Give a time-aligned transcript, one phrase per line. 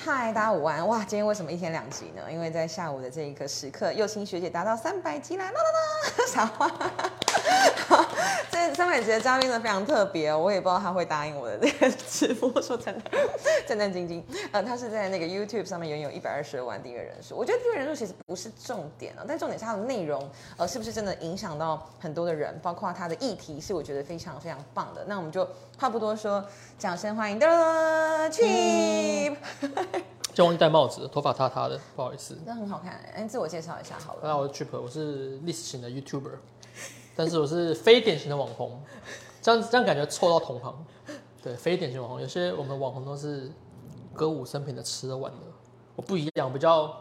[0.00, 0.86] 嗨，大家午安！
[0.86, 2.22] 哇，今天为什么一天两集呢？
[2.30, 5.46] 因为在下午的这一个时刻，右青学姐达到三百集啦！
[5.46, 6.70] 啦啦啦， 傻花。
[8.78, 12.48] 这三百集的嘉宾呢非常特别哦，我也不知道他会答应我的这个直播。
[12.62, 13.10] 说真的，
[13.66, 14.22] 战战兢兢。
[14.52, 17.34] 呃，他是在那个 YouTube 上面拥有一百二十万订阅人数。
[17.36, 22.56] 我觉得订阅人数其实不是重点啊，但重点是它的内容，呃，是不是真的影响到很多的人？
[22.62, 25.04] 包括他的议题是我觉得非常非常棒的。
[25.08, 25.44] 那我们就
[25.76, 26.44] 话不多说，
[26.78, 27.48] 掌声欢迎的
[28.30, 29.36] Cheap。
[30.32, 32.38] 就忘记戴帽子，头发塌塌的，不好意思。
[32.46, 34.20] 那很好看，哎，自我介绍一下好了。
[34.22, 36.30] 大家好，我是 Chip，我是历史型的 YouTuber，
[37.18, 38.80] 但是我是非典型的网红，
[39.42, 40.86] 这样这样感觉凑到同行。
[41.42, 43.50] 对，非典型网红，有些我们网红都是
[44.14, 45.38] 歌舞升平的吃的玩的，
[45.96, 46.96] 我不一样，比较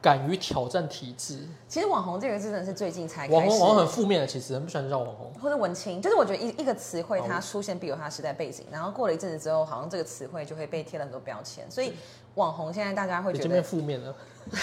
[0.00, 1.40] 敢于挑战体制。
[1.66, 11.94] 其实网红这个字真的是最近才网红，网红很负面的，其实很不喜欢叫网红或者文青，就是我觉得一一个词汇它出现必有它时代背景，然后过了一阵子之后，好像这个词汇就会被贴了很多标签，所以。
[12.34, 14.16] 网红现在大家会觉得负面了，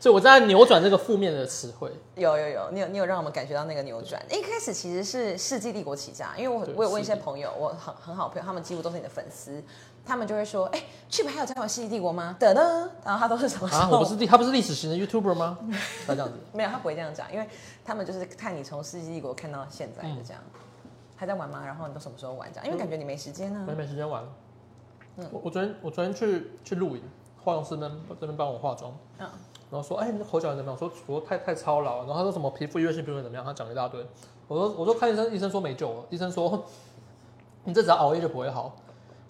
[0.00, 1.92] 所以我在扭转这个负面的词汇。
[2.14, 4.20] 有有有，你有你有让我们感觉到那个扭转。
[4.30, 9.62] 一开始其实是世纪帝国起家，因为我我有问一些朋友，我很很好朋友，他们几乎都是你的粉丝，
[10.02, 12.34] 他们就会说，哎，Chip 还有在玩世纪帝国吗？
[12.40, 13.68] 的呢，然后他都是什么？
[13.68, 15.58] 啊，我不是历， 他不是历史型的 YouTuber 吗？
[16.06, 16.34] 他这样子？
[16.54, 17.46] 没有，他不会这样讲，因为
[17.84, 20.42] 他们就是看你从世纪帝国看到现在的这样，
[21.14, 21.62] 还在玩吗？
[21.62, 22.66] 然后你都什么时候玩这样？
[22.66, 23.62] 因为感觉你没时间呢。
[23.68, 24.24] 没没时间玩。
[25.18, 27.02] 嗯，我我昨天我昨天去去露营。
[27.42, 29.26] 化妆师们这边帮我化妆，嗯，
[29.70, 30.78] 然后说，哎，你的口角怎么样？
[30.80, 33.44] 我说，我说太太操劳，然后他说什么皮肤越性皮肤怎么样？
[33.44, 34.04] 他讲一大堆。
[34.48, 35.96] 我说，我说看医生，医生说没救了。
[36.10, 36.64] 医生说，
[37.62, 38.74] 你这只要熬夜就不会好。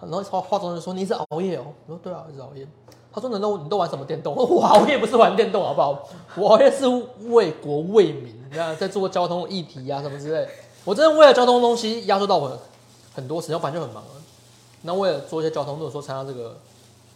[0.01, 1.67] 然后化化妆师说，你一直熬夜哦。
[1.87, 2.67] 我说，对啊，一直熬夜。
[3.13, 4.35] 他说，难道你都玩什么电动？
[4.35, 6.09] 我熬夜不是玩电动好不好？
[6.37, 6.89] 我熬夜是
[7.29, 10.49] 为国为民，你看在做交通议题啊什么之类。
[10.85, 12.59] 我真的为了交通东西压缩到我
[13.15, 14.11] 很多时间，反正就很忙了。
[14.83, 16.57] 那为了做一些交通，如果说参加这个。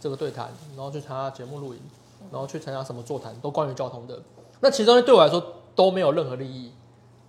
[0.01, 1.81] 这个对谈，然后去参加节目录影，
[2.31, 4.21] 然后去参加什么座谈，都关于交通的。
[4.61, 5.43] 那其中对我来说
[5.75, 6.73] 都没有任何利益，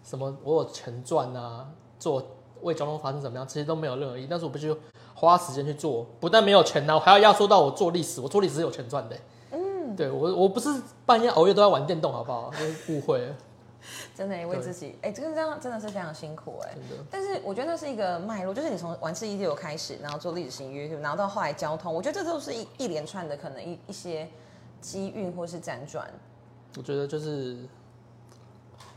[0.03, 1.67] 什么我有钱赚啊，
[1.99, 2.23] 做
[2.61, 4.27] 为交通发生怎么样，其实都没有任何意义。
[4.29, 4.75] 但是我必须
[5.13, 9.15] 花时间去做，不但没有钱拿，我还要压缩到我做历史，我做历史是有钱赚的。
[9.51, 10.69] 嗯，对我我不是
[11.05, 12.51] 半夜熬夜都在玩电动，好不好？
[12.89, 13.33] 误会。
[14.15, 16.75] 真的为自己，哎，这个这样真的是非常辛苦哎。
[17.11, 24.27] 但是我觉得那是一个脉络，就是你从玩吃一六开始，然后做历史型 YouTube，然后到后来交通，我觉得这都是一一连串的可能一一些
[24.85, 26.07] 机运或是辗转。
[26.77, 27.57] 我觉得就是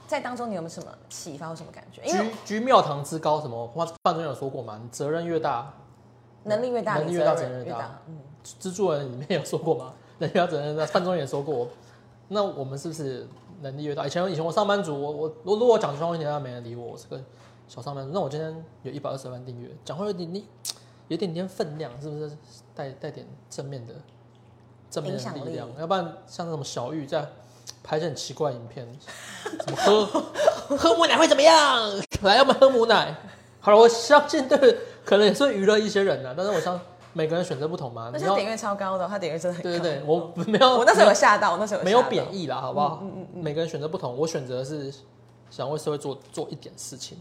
[0.06, 2.02] 在当中，你有没有什么启发或什么感觉？
[2.02, 3.66] 居居庙堂之高，什么？
[4.02, 4.80] 范总有说过嘛？
[4.90, 5.72] 责任越大，
[6.44, 8.00] 能力越大，能力越大，责任越大。
[8.06, 8.18] 嗯，
[8.60, 9.94] 蜘蛛人里面有说过吗？
[10.18, 10.86] 能力越大，责任越大。
[10.86, 11.68] 范总也说过。
[12.28, 13.26] 那我们是不是？
[13.60, 17.20] 能力越大，以前以前我上班族，我我我如果我讲这种问题，没人理我，我是个
[17.66, 18.12] 小上班族。
[18.14, 20.46] 那我今天有一百二十万订阅，讲话有点你
[21.08, 22.30] 有点点分量，是不是
[22.72, 23.92] 带带点正面的
[24.90, 25.68] 正面的力量？
[25.78, 27.26] 要不然像那种小玉在
[27.82, 28.86] 拍一些很奇怪影片，
[29.64, 30.06] 怎么喝
[30.76, 31.90] 喝母奶会怎么样？
[32.22, 33.14] 来，要不喝母奶？
[33.60, 36.78] 好了，我相信对，可能也是娱乐一些人啊，但是我相。
[37.14, 39.70] 每个人选择不同嘛，而且点阅超高的，他点阅真的很高。
[39.70, 43.00] 对对对，我没有，我那时候有吓到，我那时候没有贬义啦，好不好？
[43.02, 43.42] 嗯嗯嗯。
[43.42, 44.92] 每个人选择不同，我选择是
[45.50, 47.18] 想为社会做做一点事情。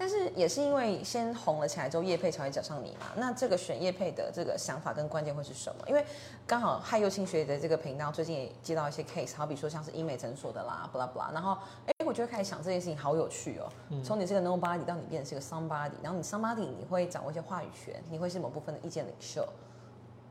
[0.00, 3.06] 但是也是因为先红了起来之后，叶佩才会找上你嘛。
[3.16, 5.82] 那这个选叶佩的这个想法跟关键会是什么？
[5.88, 6.06] 因为
[6.46, 11.32] 刚好害幼青学的这个频道最近也接到一些 case，好比说像是医美诊所的啦，blah blah。
[11.32, 13.68] 然后哎，我就会开始想这件事情好有趣哦。
[14.04, 19.44] 从你这个 nobody 到你变成是个 somebody，然后你 somebody 你会掌握一些话语权，你会是某部分的意见领袖。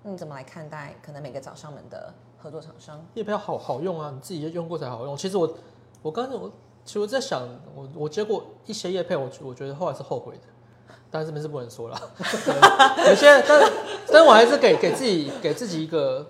[0.01, 3.05] 那你怎么来看待可能每个找上门的合作厂商？
[3.15, 5.17] 叶佩好好用啊，你自己用过才好用。
[5.17, 5.53] 其实我
[6.01, 6.49] 我刚才我。
[6.87, 12.01] 其实我在想，我我接过一些叶配，我我觉得后来是后悔的，但是这边是不能说了。
[13.05, 13.71] 有些，但
[14.09, 16.25] 但我还是给给自己给自己一个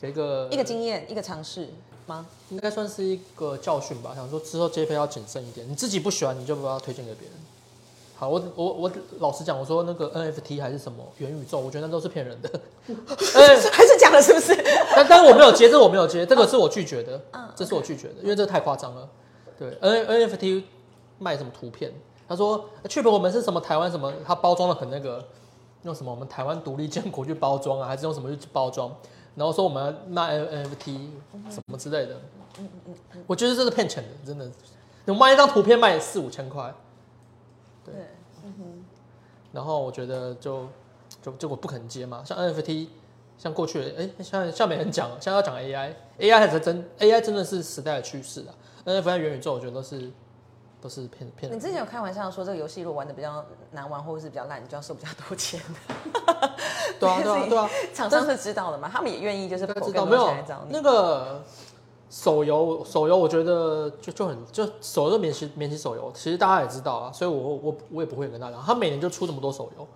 [0.00, 1.70] 给一个一个经验，一个尝试
[2.06, 2.24] 吗？
[2.50, 4.12] 应该算是一个教训吧。
[4.14, 7.36] 想说之后接配要谨慎一点，你自己不喜欢，你就不要推荐给别人。
[8.14, 12.48] 好，我我我老实讲，我说那个 NFT 还是什么元宇宙，我觉得那都是骗人的。
[13.34, 14.54] 哎，还是讲了是不是？
[14.94, 17.20] 但但我没有接，这我没有接，这个是我拒绝的。
[17.32, 19.08] 嗯，这是我拒绝的，因为这太夸张了。
[19.58, 20.64] 对，N NFT
[21.18, 21.92] 卖什么图片？
[22.26, 25.22] 他说确保我们是什么台湾什么，他包装的很那个，
[25.82, 28.94] 用什么我们台湾独立建国去包装啊，还是用什么去包装？
[29.34, 31.10] 然后说我们卖 NFT
[31.50, 32.14] 什么之类的。
[32.58, 34.50] 嗯嗯嗯，我觉得这是骗钱的，真的。
[35.04, 36.72] 你卖一张图片卖四五千块，
[37.84, 37.94] 对，
[38.44, 38.84] 嗯哼。
[39.52, 40.66] 然后我觉得就
[41.20, 42.88] 就就我不肯接嘛，像 NFT，
[43.36, 48.54] 像过去哎，像像没人讲，现在要讲 AI，AI 还是真 AI 真的是时代的趋势啊。
[48.84, 50.10] NFT 元宇宙，我觉得都是
[50.80, 51.50] 都是骗骗。
[51.52, 55.60] 你之前有开玩笑说，这个游戏如果玩的比较难玩，或者是比较烂，你就要收比较多钱。
[57.00, 60.30] 对啊，对啊， 对啊，厂商是知道的嘛，他们也愿意就是知道没有
[60.68, 61.42] 那个
[62.10, 69.86] 手游，手游我觉得就就很就手游免息免息手游，其实大家也知道啊，所以我我我也不会跟大家，他每年就出这么多手游，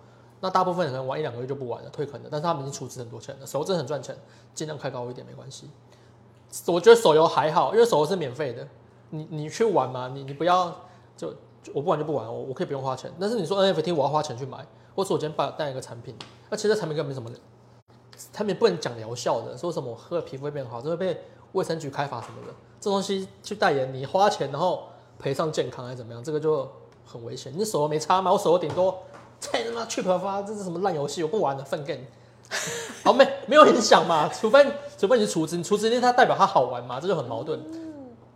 [0.41, 4.17] 那大部分人玩一两个月就不玩了，退坑的，但是他们已经出资很多钱了，手游真的很赚钱，
[4.53, 5.69] 尽量开高一点没关系。
[6.65, 8.67] 我觉得手游还好，因为手游是免费的，
[9.09, 10.73] 你你去玩嘛，你你不要
[11.17, 11.33] 就
[11.73, 13.11] 我不玩就不玩，我我可以不用花钱。
[13.19, 14.57] 但是你说 NFT 我要花钱去买，
[14.95, 16.15] 或者我今天把带一个产品，
[16.49, 17.29] 那其实产品根本没什么，
[18.31, 21.21] 产品不能讲疗效的，说什么我喝了皮肤会变好，这会被
[21.53, 22.53] 卫生局开罚什么的。
[22.79, 24.83] 这东西去代言，你花钱然后
[25.17, 26.69] 赔上健康还是怎么样，这个就
[27.05, 27.51] 很危险。
[27.55, 28.31] 你手游没擦吗？
[28.31, 28.97] 我手顶多
[29.39, 31.23] 再他妈去泡发，这是什么烂游戏？
[31.23, 32.05] 我不玩了，分给你。
[33.03, 34.29] 好没没有影响嘛？
[34.29, 34.65] 除非
[34.97, 36.99] 除非你是厨子，你厨子那它代表它好玩嘛？
[36.99, 37.59] 这就很矛盾。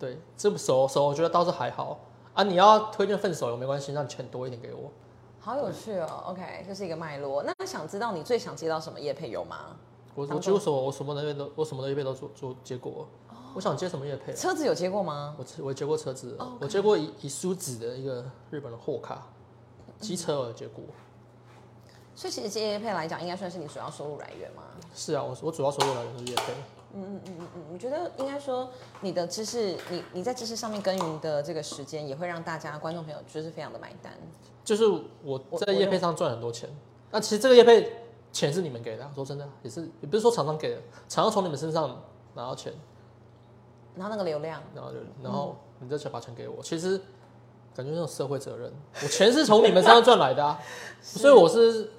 [0.03, 1.97] 对，这不熟熟，我觉得倒是还好
[2.33, 2.43] 啊。
[2.43, 4.91] 你要推荐份手有没关系，让钱多一点给我。
[5.39, 7.41] 好有趣哦，OK，这是一个脉络。
[7.41, 9.77] 那想知道你最想接到什么业配有吗？
[10.13, 13.07] 我我几乎所我什么的业都我什么的业配都做做接过。
[13.53, 14.33] 我想接什么业配？
[14.33, 15.37] 车子有接过吗？
[15.37, 19.25] 我我接过车子，我接过以以梳子的一个日本的货卡，
[20.01, 20.83] 机车我接过。
[22.13, 24.63] 所以其实接业配来讲，应该算是你主要收入来源吗？
[24.93, 26.53] 是啊，我我主要收入来源是业配。
[26.95, 28.69] 嗯嗯嗯嗯嗯，我觉得应该说
[29.01, 34.13] 你的知识，你你在知识上面耕耘的这个时间，也会让大家观众朋友就是非常的买单。
[34.63, 34.85] 就是
[35.23, 36.69] 我在业配上赚很多钱，
[37.11, 37.91] 那其实这个业配
[38.31, 41.99] 钱是你们给的，说真的也是，也不是说厂商给的，厂商从你们身上
[42.35, 42.71] 拿到钱，
[43.95, 46.97] 然后那个流量，然后就然后你再把钱给我，其实
[47.75, 50.59] 感觉那种社会责任，我钱是从你们身上赚来的啊，
[51.01, 51.89] 所以我是。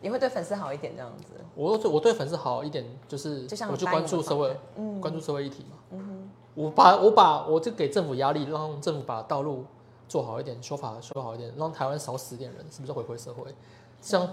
[0.00, 1.32] 你会对粉丝好一点这样子？
[1.54, 4.56] 我对我对粉丝好一点，就是我就关注社会，
[5.00, 5.76] 关注社会议题嘛。
[5.90, 9.64] 嗯哼，我把我把我就给政府压力，让政府把道路
[10.08, 13.52] 做好一点，修法修好一点，让台湾少死点人，是不是回归社会？
[14.00, 14.28] 像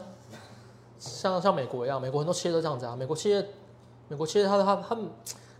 [1.00, 2.96] 像像美国一样，美国很多企业都这样子啊。
[2.96, 3.44] 美国企业，
[4.08, 5.08] 美国企业，他他他们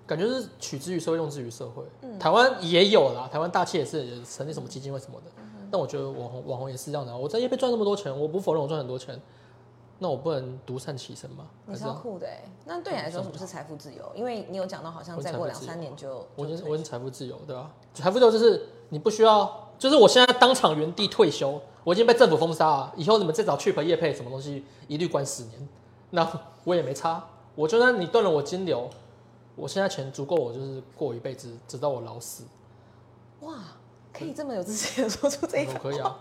[0.06, 1.84] 感觉是取之于社会，用之于社会。
[2.20, 5.32] 台湾也有啦，台湾大企业是成立什么基金会什么的。
[5.72, 7.18] 但我觉得网红网红也是这样的。
[7.18, 9.20] 我在业被赚那么多钱，我不否认我赚很多钱。
[10.00, 11.48] 那我不能独善其身吗？
[11.66, 14.12] 你是要酷的哎，那对你来说什么是财富自由？
[14.14, 17.72] 因为你有讲到，好像再过两三年就我已经我已经财富自由，对吧？
[17.94, 25.70] 财富自由就是你不需要，就是我现在当场原地退休，我已经被政府封杀了，以后你们再找去培业配什么东西，一律关十年，
[26.10, 26.30] 那
[26.66, 27.24] 我也没差。
[27.56, 28.90] 我就算你断了我金流，
[29.56, 32.44] 我现在钱足够，我就是过一辈子，直到我老死。
[33.40, 33.54] 哇！
[34.18, 36.18] 可以这么有自信的说出这一可以啊，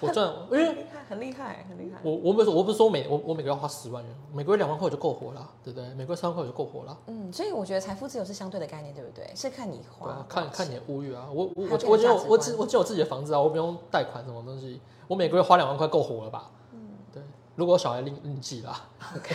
[0.00, 1.98] 我赚，因为很厉害，很厉害。
[2.02, 5.88] 我我不是我不是说每我我每个月要花十万元，每个月两万块我就够活了，对不对？
[5.94, 6.96] 每个月三万块我就够活了。
[7.06, 9.30] 嗯，所以我觉得财富自由是相对的概念，对不对？
[9.34, 11.26] 是看你花，看看你的物欲啊。
[11.32, 16.50] 我我我我只有我只我只有自己的房子啊，我不用贷款什么东西，我每个月花两万块够活了吧？
[17.60, 19.34] 如果小孩另另计啦，OK，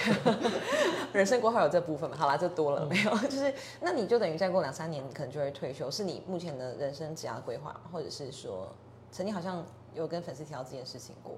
[1.13, 2.17] 人生规划有这部分嘛？
[2.17, 3.15] 好啦，这多了没有？
[3.29, 8.67] 就是那你就等于再过两三年，你可能就会退休，是你目前的人生职业规划，或者是说，
[9.11, 9.63] 曾经好像
[9.93, 11.35] 有跟粉丝提到这件事情过？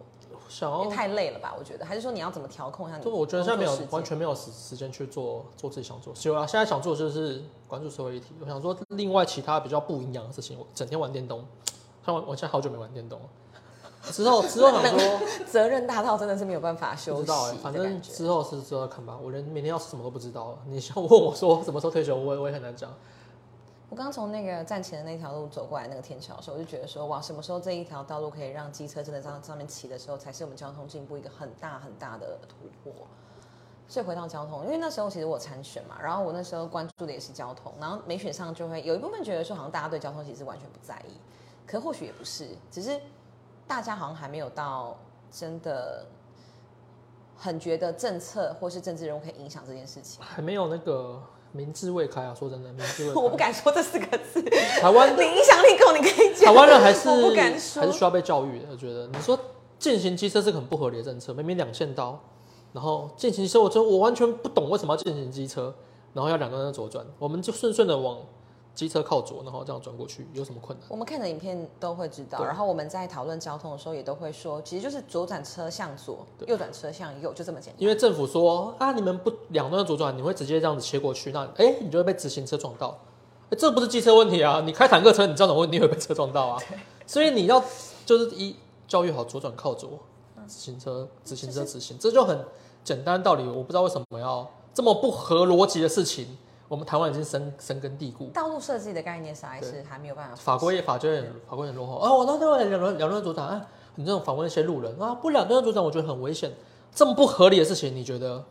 [0.48, 1.54] 想要太累了吧？
[1.60, 2.98] 我觉得，还是说你要怎么调控一下？
[3.00, 8.28] 就我觉得现在没有完全没有时时间去做做自己想做，所以啊，现在想做就是关注社会议题。
[8.39, 11.44] 我想说另外其他比较不营养的事情，我整天玩电动，
[12.06, 13.25] 像我我现在好久没玩电动了。
[14.12, 17.19] 之后之后想说， 责任大到真的是没有办法休息。
[17.19, 19.18] 不知道哎，反正之后是之后看吧。
[19.21, 20.57] 我连明天要吃什么都不知道了。
[20.68, 22.91] 你想问我说什么时候退休，我也我也很难讲。
[23.89, 32.93] 我刚从那个站前的那条路走过来那个天桥的时候，我就觉得说，哇，什么时候这一条道路可以让机车真的上上面骑的时候，才是我们交通进步一个很大很大的突破。
[33.88, 41.13] 所以回到交通，因为那时候其实我参选嘛，然后我那时候关注的也是交通，然后没选上就会有一部分觉得说，好像大家对交通其实完全不在意，
[41.65, 43.00] 可或许也不是，只是。
[43.67, 44.97] 大家好像还没有到
[45.29, 46.05] 真的
[47.36, 51.21] 很觉得政策或是政治人物可以影响这件事情，还没有那个
[51.51, 52.33] 明智未开啊！
[52.33, 54.41] 说真的，明智未开， 我不敢说这四个字。
[54.41, 56.45] 台湾 你影响力够，你可以讲。
[56.45, 58.65] 台湾人还是不敢说，还是需要被教育的。
[58.71, 59.38] 我觉得你说
[59.77, 62.19] 进行机车是很不合理的政策，明明两线道，
[62.74, 65.75] 然后进行机车，我觉得我完全不懂为什么要进行机车，
[66.13, 68.17] 然后要两个人左转，我们就顺顺的往。
[68.77, 70.88] 机车靠左，然后这样转过去，有什么困难？
[70.88, 77.81] 我们看的影片都会知道，然后我们在讨论交通的时候也都会说，其实就是左转车向左，右转车向右，就这么简单。
[77.81, 82.96] 因为政府说啊，你们不两端左转，你会直接这样子切过去，那哎，你就会被直行车撞到。
[83.50, 86.62] 哎，这不是机车问题啊，你开坦克车，你这种问题会被车撞到啊。
[87.07, 87.60] 所以你要
[88.05, 88.55] 就是一
[88.88, 89.98] 教育好左转靠左，
[90.48, 92.46] 直行车直行车直行，这就很
[92.84, 93.48] 简单道理。
[93.48, 96.38] 我不知道为什么要这么不合逻辑的事情。
[96.67, 98.29] 我们台湾已经深深根蒂固。
[98.33, 100.36] 道路设计的概念实在是还没有办法。
[100.36, 102.17] 法规法规也法规很落后哦！
[102.19, 106.51] 我那那两轮两轮组长啊，你这种访问一些路人啊，不两轮组长我觉得很危险，
[106.93, 108.43] 这么不合理的事情你觉得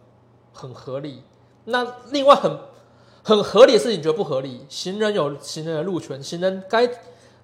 [0.52, 1.23] 很合理？
[1.64, 2.58] 那另外很
[3.23, 4.64] 很合理的事情你觉得不合理？
[4.68, 6.88] 行人有行人的路权，行人该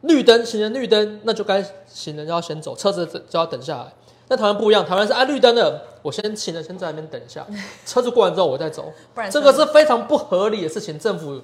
[0.03, 3.93] 绿灯，行人绿灯，那就该行人要先走，车子就要等下来。
[4.33, 7.47] 那台湾不一样，台湾是按绿灯的，我先行人先在那边等一下，
[7.85, 10.99] 车子过完之后我再走，不然这个是非常不合理的事情。
[10.99, 11.39] 政府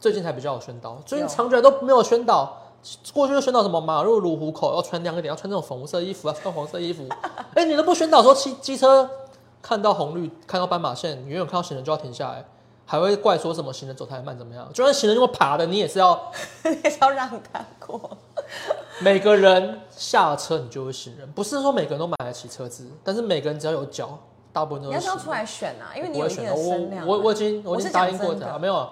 [0.00, 2.62] 最近才比较有宣导，最近长久来都没有宣导。
[3.12, 7.06] 过去就宣导什么马路如虎口要穿亮一点，要穿这种粉红色衣服啊，穿黄色衣服。
[7.52, 9.06] 哎，你都不宣导说骑机车
[9.60, 12.42] 看到红绿看到斑马线，远远看到行人就要停下来，
[12.86, 14.68] 还会怪说什么行人走太慢怎么样？
[14.72, 16.32] 就算行人如果爬的，你也是要
[16.84, 18.18] 也是要让他过。
[19.00, 24.18] 每个人下车你就会行人，不是说每个人都买得起车子，但是每个人只要有脚，
[24.52, 24.98] 大部分都是。
[24.98, 27.06] 你要要出来选啊，因为你有一定的声量。
[27.06, 28.88] 我我已经我已经答应过的，没有。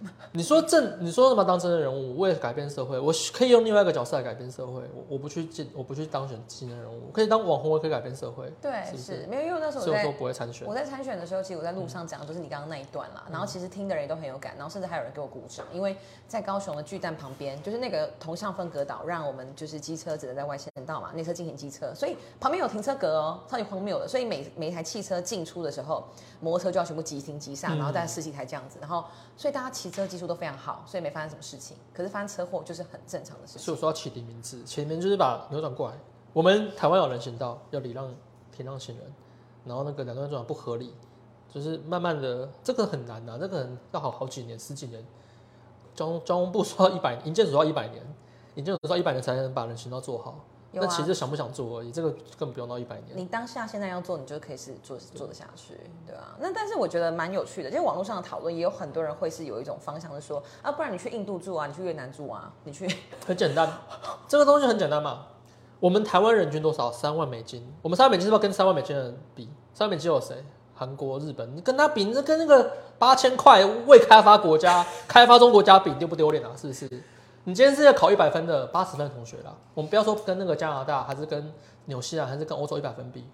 [0.32, 4.82] 你说正，你说什么当真的人物，为了改变社会，我可以用另外一个角色来改变社会。
[4.94, 8.52] 我我不去进，我不去当选新的人物，可以当网红，我可以改变社会。
[8.60, 10.66] 对，是没有，因为那时候我在不会参选。
[10.66, 13.24] 我在参选的时候，其实我在路上讲的就是你刚刚那一段啦。
[13.30, 15.96] 然后其实听的人都很有感，然后甚至还有人给我鼓掌，因为
[16.26, 24.08] 在高雄的巨蛋旁边，就是那个同向分隔岛，让我们就是机车只能在外线道嘛，内侧进行机车，所以旁边有停车格哦，超级荒谬的。
[24.08, 26.04] 所以每每一台汽车进出的时候，
[26.40, 29.04] 摩托车就要全部急停急刹，然后大概十几台这样子，然后
[29.36, 30.82] 所以大家骑车技术都非常好。
[30.86, 33.62] 所以没发生什么事情，可是发生车祸就是很正常的事情。
[33.62, 35.96] 所以我说要起题名字，起名就是把扭转过来。
[36.32, 38.12] 我们台湾有人行道，要礼让
[38.50, 39.12] 停让行人，
[39.64, 40.94] 然后那个两段转不合理，
[41.52, 45.04] 就是慢慢的，这个很难呐，这个要好好几年、十几年。
[45.94, 48.02] 交通交通部说要一百，营建署要一百年，
[48.56, 50.44] 营建署说一百年才能把人行道做好。
[50.80, 53.16] 那其实想不想做而已，这个根本不用到一百年。
[53.16, 55.74] 你当下现在要做，你就可以是做做得下去，
[56.06, 56.36] 对吧？
[56.40, 62.88] 那但是我觉得蛮有趣的，就网络上的讨论也有很多人会是有一种方向是说啊，不然你去印度住啊，你去越南住啊，你去
[63.26, 63.70] 很简单，
[64.28, 65.26] 这个东西很简单嘛。
[65.80, 66.90] 我们台湾人均多少？
[66.90, 67.70] 三万美金。
[67.82, 69.44] 我们三万美金是不是跟三万美金的人比？
[69.74, 70.42] 三万美金有谁？
[70.74, 76.50] 韩国、日本，你跟他比，你跟那个八千块未开发国家、开发中国家比，丢不丢脸啊？
[76.56, 76.88] 是不是？
[77.44, 81.52] 你今天是要考一百分的八十分同学啦，我们不要说跟那个加拿大，还是跟
[81.84, 83.24] 纽西兰，还是跟欧洲一百分比，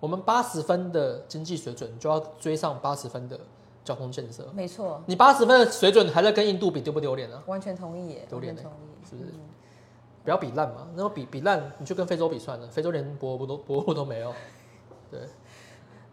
[0.00, 3.38] 我们八十分的经济水准就要追上八十分的
[3.84, 4.48] 交通建设。
[4.54, 7.42] 没错，你八十分的水准还在跟印度比，丢不丢脸啊？
[7.46, 9.32] 完全同意，丢脸同意，是不是？
[10.24, 14.32] 不要比烂嘛，那比比烂，你就跟非洲比算了，非洲连博物都博物都没有，
[15.10, 15.20] 对。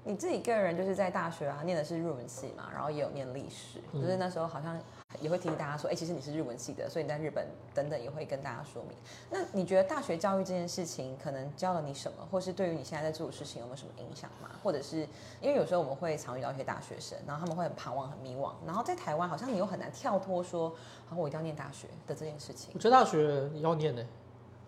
[0.07, 4.79] 你自己个人就是在大学啊，念的是日文系嘛，然后也有念历史，就是那时候好像
[5.21, 8.97] 也会提醒大家说，哎，其实你是日文系的，所以你在日本等等也会跟大家说明。
[9.29, 14.49] 那你觉得大学教育这件事情可能教了你什么，或是对于你现在在做的事情有没有什么影响吗？
[14.63, 15.07] 或者是
[15.41, 20.73] 因为有时候我们会常遇到一些大学生，然后他们会很彷徨、很迷惘，然后在台湾好像你又很难跳脱说，
[21.07, 22.71] 好，我一定要念大学的这件事情。
[22.73, 24.05] 我觉得大学要念呢。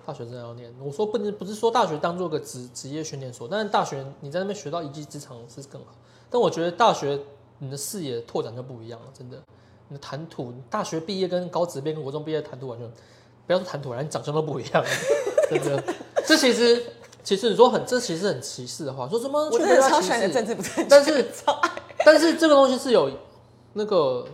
[0.05, 5.87] 大学真的要念，我说不能不是说大学当做个职职业训练所，但是大学你在那边学到一技之长是更好。
[6.29, 7.19] 但我觉得大学
[7.57, 9.37] 你的视野拓展就不一样了，真的，
[9.89, 12.87] 你的谈吐，大学毕业跟高职毕业跟国中毕业谈吐完全，
[13.45, 14.83] 不要说谈吐了，你长相都不一样，
[15.49, 15.83] 真的。
[16.25, 16.83] 这其实
[17.23, 19.39] 其实你说很，这其实很歧视的话，说什么？
[19.49, 21.25] 我真的超喜欢政治不正确，但是
[22.05, 23.09] 但是这个东西是有
[23.73, 24.25] 那个，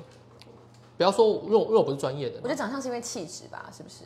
[0.98, 4.06] 不要说因为因为我不是专业的，我觉得长相是因为气质吧，是不是？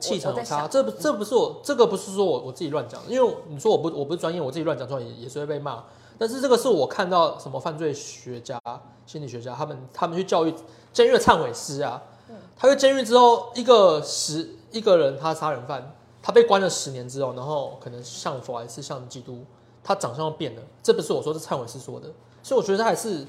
[0.00, 5.82] 气场有差，这不这不是我这个不是说我我自己乱讲，因为你说我不我不是专业，我自己乱讲出来也也是会被骂。
[6.18, 8.60] 但是这个是我看到什么犯罪学家、
[9.06, 10.52] 心理学家，他们他们去教育
[10.92, 12.02] 监狱的忏悔师啊，
[12.56, 19.44] 他去监狱之后，一个十一个人他杀人犯，他被关了十年之后，然后可能像佛还是像基督，
[19.84, 22.08] 他长相变了，这不是我说是忏悔师说的，
[22.42, 23.24] 所以我觉得他还是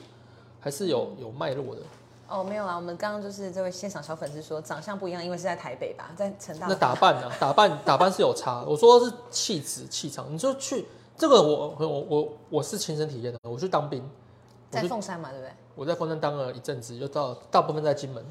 [0.60, 1.82] 还是有有脉络的。
[2.28, 6.68] 哦，没有啊，我们刚刚就是这位现场小粉丝说长相不一样，因为是在台北吧，在成大。
[6.68, 7.32] 那打扮呢？
[7.40, 8.64] 打扮打扮是有差。
[8.68, 10.28] 我说是气质气场。
[10.32, 10.86] 你就去
[11.20, 13.38] 这个，我我我我是亲身体验的。
[13.44, 14.02] 我去当兵，
[14.72, 15.52] 在凤山嘛，对不对？
[15.76, 18.26] 我在凤山当了一阵子，就到大部分在金门。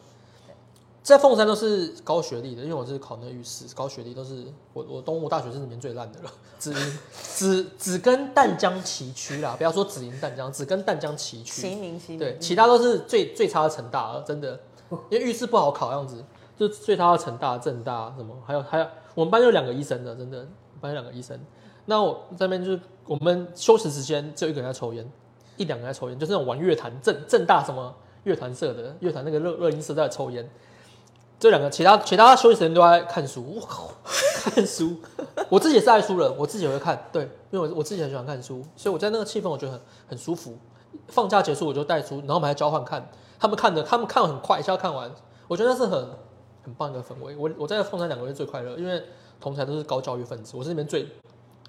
[1.03, 6.75] 在凤山都是高学历的，因为我是考那个预试，高学历都是我我东吴大学是里面最烂的了，只
[7.35, 14.59] 只只跟淡江崎岖啦，不要说只赢淡江，只跟淡江崎岖齐名齐名，对，其他都是最最差的成大了，真的，
[15.11, 16.23] 因为预试不好考样子，
[16.59, 20.47] 就最差的成大、正大什么，还有还有我们班有两个医生的，真的，
[20.81, 21.39] 班有两个医生，
[21.91, 25.11] 那我这边就是我们休息时间只有一个人在抽烟，
[25.57, 30.47] 一两个在抽烟，就是那种玩乐团正正大什么乐团社的乐团那个乐乐音社在抽烟。
[31.41, 34.97] 这两个其他其他休息时间都在看书，我靠，看书，
[35.49, 40.59] 我自己也是爱书人，我自己也会看，对，因为我我自己很喜欢看书，所以我在那个气氛我觉得很很舒服，
[41.07, 45.11] 放假结束我就带书，然后我们还交换看，他们看的他们看很快，一下看完，
[45.47, 46.09] 我觉得那是很
[46.65, 47.35] 很棒的氛围。
[47.37, 49.03] 我我在凤山两个月最快乐，因为
[49.41, 51.07] 同台都是高教育分子，我是那边最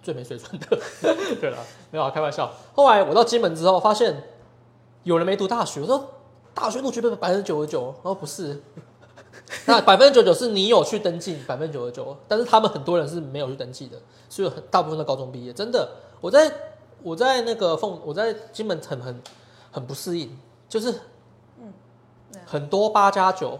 [0.01, 0.79] 最没水准的。
[1.39, 1.58] 对了，
[1.91, 2.51] 没有开玩笑。
[2.74, 4.24] 后来我到金门之后，发现
[5.03, 6.10] 有人没读大学，我说
[6.53, 8.62] 大学录取率百分之九十九，然后不是。
[9.65, 15.53] 那百分之九九是你有去登记，百分之九十九，但是他们很多人是没有去登记的，所以很大部分的高中毕业。
[15.53, 15.89] 真的，
[16.20, 16.51] 我在
[17.03, 19.22] 我在那个凤，我在金门很很
[19.72, 20.38] 很不适应，
[20.68, 20.91] 就是
[21.60, 21.72] 嗯，
[22.46, 23.58] 很多八加九，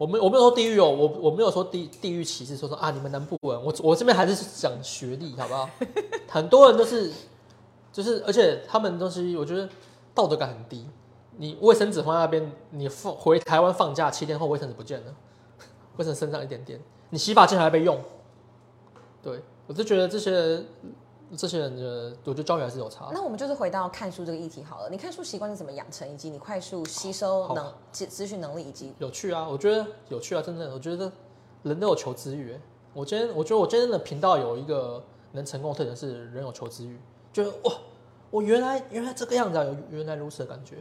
[0.00, 5.68] 我没我没有说地域哦，我我没有说地地域歧视，说说啊你们南部人，我我这边还是讲学历好不好？
[6.26, 7.12] 很多人都是
[7.92, 9.68] 就是，而且他们东西我觉得
[10.14, 10.86] 道德感很低。
[11.36, 15.14] 你卫生纸放在那边，你放回台湾放假七天后，卫生纸不见了，
[15.98, 16.80] 卫生身上一点点，
[17.10, 18.00] 你洗发精还被用，
[19.22, 20.64] 对我就觉得这些
[21.36, 23.08] 这些人的，我觉得教育还是有差。
[23.12, 31.10] 那我们就是回到看书这个议题好了，你看书习惯是怎么养成，以及你快速吸收能资资讯能力以及有趣啊，我觉得有趣啊，真的，我觉得
[31.62, 32.58] 人都有求知欲。
[32.92, 36.98] 我今天我觉得我今天的频道有一个能成功的特点是人有求知欲，
[37.32, 37.72] 就是哇，
[38.30, 40.76] 我原来原来这个样子啊，有原来如此的感觉。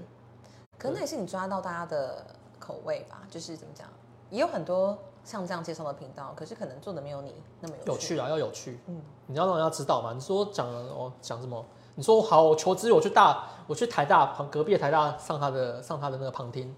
[0.77, 2.25] 可能那也是你抓到大家的
[2.57, 3.87] 口味吧，就是怎么讲，
[4.29, 10.11] 也有很多像这样介绍的频道，可是可能做的没有你那么有趣有趣啊，要有趣，嗯，你要让人家知道嘛。
[10.13, 11.63] 你说讲哦讲什么？
[11.95, 16.75] 你说好，我求知，我去大，我去台大旁隔壁的台大上他的上他的那个旁听，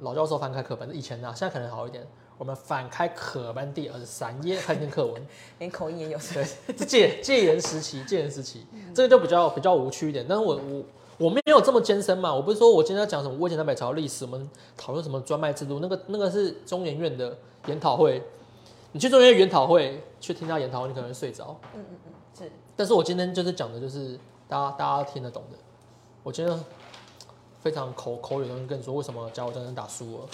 [0.00, 2.06] 老教授翻开课本，以前啊，现在可能好一点。
[2.38, 5.26] 我们翻开课本第二十三页，看一篇课文，
[5.58, 6.18] 连 口音也有。
[6.18, 10.26] 对，戒戒严时期，戒严时期，这个就比较比较无趣一点。
[10.28, 10.82] 但是我我。
[11.18, 17.34] 我没有这么艰深嘛，我不是说我今天要讲什么魏晋南北朝历史，我们讨论什么专卖制度，那个那个是中研院的
[17.66, 18.22] 研讨会，
[18.92, 21.58] 你去中研院研讨会去听他研讨会，你可能会睡着。
[21.74, 22.52] 嗯嗯嗯，是。
[22.76, 25.56] 但是我今天就是讲的就是大家大家听得懂的。
[26.22, 26.64] 我今天
[27.62, 30.24] 非常口口语的跟你说，为什么甲午战争打输了？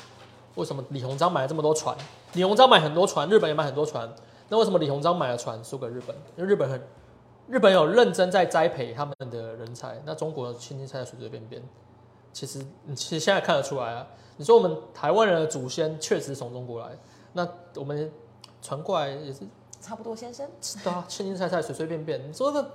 [0.57, 1.97] 为什么李鸿章买了这么多船？
[2.33, 4.12] 李鸿章买很多船，日本也买很多船，
[4.49, 6.17] 那为什么李鸿章买了船输给日本？
[6.37, 6.83] 因为日本很。
[7.53, 11.63] 日本有认真在栽培他们的人才，那中国轻轻菜菜随随便便，
[12.33, 14.07] 其实你其实现在看得出来啊。
[14.39, 16.97] 你说我们台湾人的祖先确实从中国来，
[17.35, 18.11] 那我们
[18.62, 19.41] 传过来也是
[19.83, 20.49] 差不多，先生。
[20.83, 22.27] 对啊，轻轻菜菜随随便便。
[22.27, 22.71] 你说个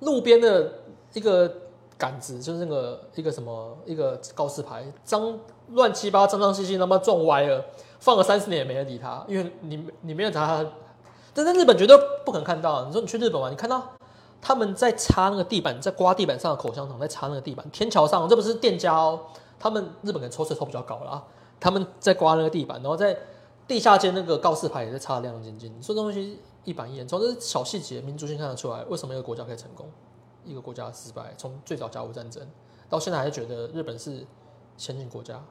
[0.00, 0.72] 路边的
[1.12, 1.54] 一个
[1.98, 5.38] 杆子，就是那个一个什么一个告示牌，脏
[5.72, 7.62] 乱七八脏脏兮兮，他妈撞歪了，
[8.00, 10.66] 放了三十年也没人理他，因为你你没有查他。
[11.34, 12.86] 但在日本绝对不可能看到。
[12.86, 13.92] 你说你去日本玩，你看到？
[14.46, 17.66] 他们在擦那个地板，在刮地板上的口香糖，在擦那个地板。
[17.70, 19.18] 天桥上，这不是店家哦。
[19.58, 21.24] 他们日本人抽税抽比较高了啊。
[21.58, 23.18] 他们在刮那个地板，然后在
[23.66, 25.72] 地下街那个告示牌也在擦的亮亮晶晶。
[25.82, 29.90] 说这东西一板一眼，从这小细节，民族性看得出来，为什么一个国家可以成功，
[30.44, 31.32] 一个国家失败。
[31.38, 32.46] 从最早甲午战争
[32.90, 34.26] 到现在，还是觉得日本是
[34.76, 35.42] 先进国家。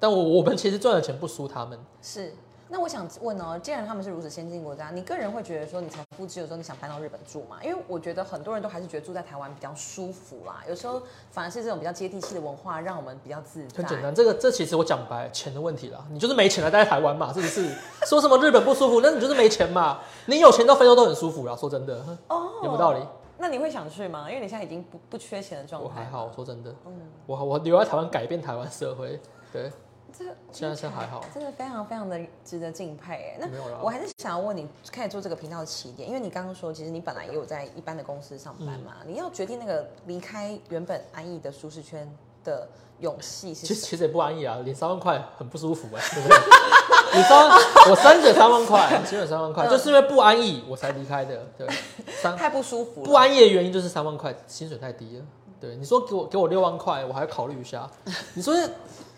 [0.00, 1.78] 但我我们其实赚的钱不输他们。
[2.00, 2.34] 是。
[2.70, 7.56] 那我想问哦，既然他们是如此先进国家，你个人会觉得说你财富自由之后，你想搬到日本住吗？
[7.62, 10.62] 因为我觉得很多人都还是觉得住在台湾比较舒服啦。
[10.68, 11.00] 有时候
[11.30, 13.78] 反而是这种比较接地气的文化，让我们比较自在。
[13.78, 16.04] 很简单，这个这其实我讲白，钱的问题啦。
[16.10, 17.74] 你就是没钱来待在台湾嘛，是不是？
[18.06, 20.00] 说什么日本不舒服，那你就是没钱嘛。
[20.26, 23.00] 你有钱到非洲都很舒服啦，说真的，哦，有没道理？
[23.38, 24.26] 那你会想去吗？
[24.28, 25.88] 因为你现在已经不不缺钱的状态。
[25.88, 26.92] 我还好，说真的，嗯，
[27.24, 29.18] 我我留在台湾改变台湾社会，
[29.52, 29.72] 对。
[30.16, 33.38] 这现在是还好，真的非常非常的值得敬佩哎。
[33.38, 33.48] 那
[33.82, 38.96] 我还是想要问你，开始做这个频道的起点，因为你刚刚说，其实你本来也有在一般的公司上班嘛。
[39.06, 42.10] 你要决定那个离开原本安逸的舒适圈
[42.42, 42.66] 的
[43.00, 46.38] 勇气，其实其实也不安逸啊，领三万块很不舒服哎，对不对？
[47.14, 47.48] 你三
[47.90, 51.66] 我三减三万块，只有三万块，就是因为不安逸我才离开的，对。
[52.36, 55.24] 太不舒服，不安逸的原因就是三万块薪水太低了。
[55.60, 57.88] 对，你说给我给我六万块，我还要考虑一下。
[58.34, 58.54] 你说。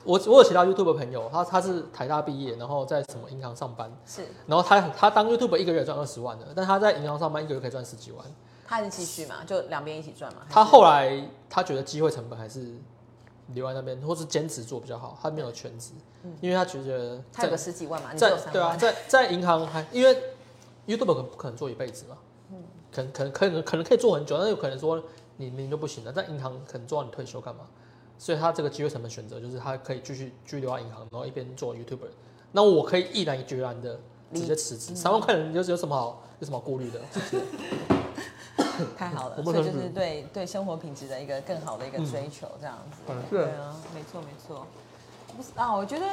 [0.04, 8.24] 我我有其他 YouTube 朋友，他他是台大毕业，然后在什么银行上班，是，然后他他当 YouTube 一个月赚二十万的，但他在银行上班一个月可以赚十几万，
[8.66, 10.40] 他还是继续嘛，就两边一起赚嘛。
[10.48, 12.74] 他后来他觉得机会成本还是
[13.48, 15.90] 留在那边，或是兼职做比较好，他没有全职，
[16.40, 20.16] 因为他觉得他有个十几万嘛，在对啊，在在银行还因为
[20.86, 22.16] YouTube 可不可能做一辈子嘛，
[22.50, 22.56] 嗯，
[22.90, 25.02] 可可能可能可能可以做很久，但有可能说
[25.36, 27.66] 你你就不行了，在银行可能做到你退休干嘛？
[28.20, 32.11] 所以他这个机会成本选择就是他可以继续居留在银行，然后一边做 YouTuber。
[32.52, 33.98] 那我可以毅然决然的
[34.35, 37.00] 直接辞职，三万块人有有什么好有什么顾虑的？
[38.98, 43.12] 太好了， 所以就是对对生活品质的一个更好的一个追求，这样子。
[43.30, 44.66] 对啊，没错没错。
[45.35, 46.06] 不是啊，我觉得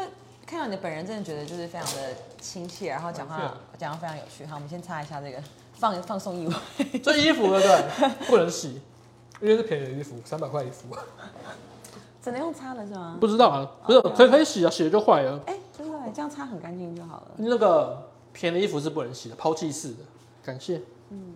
[0.45, 4.45] 看到你的本人，真的觉得就是非常的亲切，然后讲话讲话非常有趣。
[4.45, 5.43] 好，我们先擦一下这个
[5.73, 6.53] 放放松衣物。
[7.03, 8.09] 这衣服对不对？
[8.27, 8.81] 不能洗，
[9.41, 10.95] 因为是便宜的衣服，三百块衣服。
[12.27, 13.17] 只能用擦的是吗？
[13.21, 15.39] 不知道啊，不是可以可以洗啊，洗了就坏了。
[15.45, 17.27] 哎，真的，这样擦很干净就好了。
[17.37, 19.99] 那个便宜的衣服是不能洗的，抛弃式的。
[20.43, 20.81] 感谢。
[21.09, 21.35] 嗯。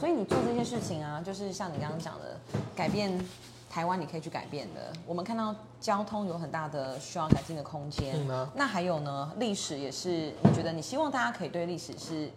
[0.00, 2.40] 所以你做这些事情啊，就是像你刚刚讲的，
[2.74, 3.24] 改变
[3.70, 4.92] 台湾，你可以去改变的。
[5.06, 8.16] 我们看到交通有很大的需要改进的空间。
[8.28, 12.28] 嗯那还有呢，历史也是，你觉得你希望大家可以对历史是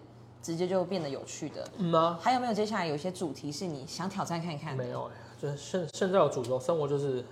[0.43, 1.67] 直接就变得有趣的？
[1.77, 2.19] 嗯啊。
[2.21, 4.77] 还有没有接下来有一些主题是你想挑战看看？
[4.77, 7.25] 没有哎，就是现现在的主轴生活就是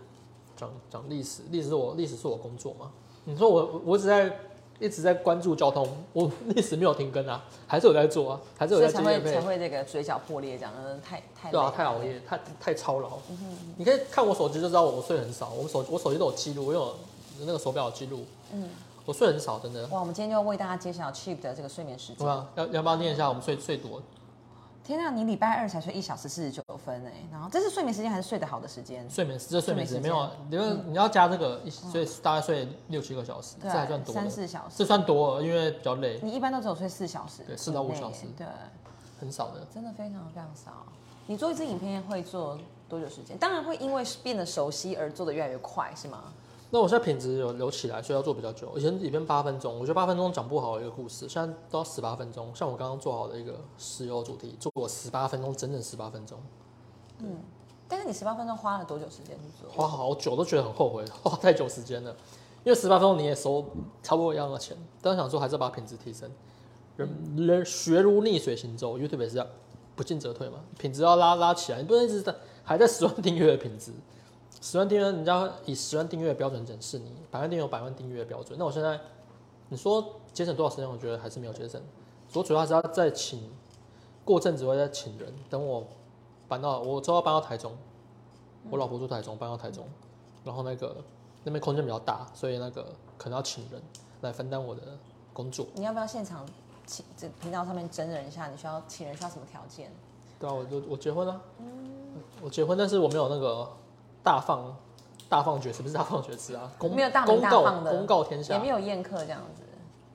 [0.57, 2.91] 讲讲历史，历史是我历史是我工作嘛。
[3.25, 4.35] 你说我我只在。
[4.81, 13.19] 一直在关注交通，我 历史没有停更啊，还是有在做啊，还是有在做才会才会这个嘴角破裂，讲的太太对啊，太熬夜，太太操劳。
[13.77, 16.95] 你可以看我手机就知道我睡很少，我手我手机都有记录，我有
[17.41, 18.25] 那个手表记录。
[18.53, 18.71] 嗯，
[19.05, 19.85] 我睡很少，真的。
[19.87, 22.27] 哇，我们今天就要为大家揭晓 Cheap 的这个睡眠时间。
[22.27, 24.01] 要要不要念一下我们睡睡多？
[24.83, 29.07] 天啊，你礼拜二才睡一小时四十九分哎，然后这是睡眠时间还是睡得好的时间？
[29.09, 34.13] 睡眠这睡眠时间没有，因为你要加这个，所以大概睡六七个小时，这还算多。
[34.13, 36.19] 三四小时，这算多，因为比较累。
[36.23, 38.47] 你一般都只有睡四小时，对，四到五小时，对，
[39.19, 40.71] 很少的，真的非常非常少。
[41.27, 42.57] 你做一支影片会做
[42.89, 43.37] 多久时间？
[43.37, 46.23] 当然会因为变得熟悉而做的越来越快，是吗？
[46.73, 48.71] 那我现在品质有留起来，所以要做比较久。
[48.77, 52.49] 以前里边八分钟，我觉得八分钟讲不好一个故事，现在都要十八分钟。
[52.55, 56.39] 像我刚刚做好的一个石油主题，做过十八分钟，整整十八分钟。
[57.19, 57.39] 嗯，
[57.89, 59.69] 但是你十八分钟花了多久时间去做？
[59.69, 62.15] 花好久，都觉得很后悔，花太久时间了。
[62.63, 63.65] 因为十八分钟你也收
[64.01, 66.31] 差不多一样的钱，但是想说还是要把品质提升。
[66.95, 69.47] 人人学如逆水行舟，YouTube 也是这样，
[69.95, 73.91] 不进则退嘛，品质要拉拉起来，你不能一直在还在 十万订阅的品质。
[74.61, 78.57] 十万订阅，人家以十万订阅的标准检视你，百万订阅有百万订阅的标准。
[78.59, 78.99] 那我现在，
[79.69, 80.87] 你说节省多少时间？
[80.87, 81.81] 我觉得还是没有节省。
[82.33, 83.49] 我主要是要再请，
[84.23, 85.33] 过阵子会再请人。
[85.49, 85.83] 等我
[86.47, 87.75] 搬到，我之后搬到台中，
[88.69, 89.87] 我老婆住台中，搬到台中，
[90.45, 90.95] 然后那个
[91.43, 92.85] 那边空间比较大，所以那个
[93.17, 93.81] 可能要请人
[94.21, 94.83] 来分担我的
[95.33, 95.65] 工作。
[95.73, 96.45] 你要不要现场
[96.85, 98.47] 请这频道上面真人一下？
[98.47, 99.91] 你需要请人需要什么条件？
[100.39, 101.41] 对啊，我就我结婚了。
[101.57, 101.65] 嗯，
[102.43, 103.67] 我结婚，但是我没有那个。
[104.23, 104.75] 大放
[105.29, 109.63] 大放厥词不是大放厥词啊，公 没有大名大放的公告天下，也没有宴客这样子，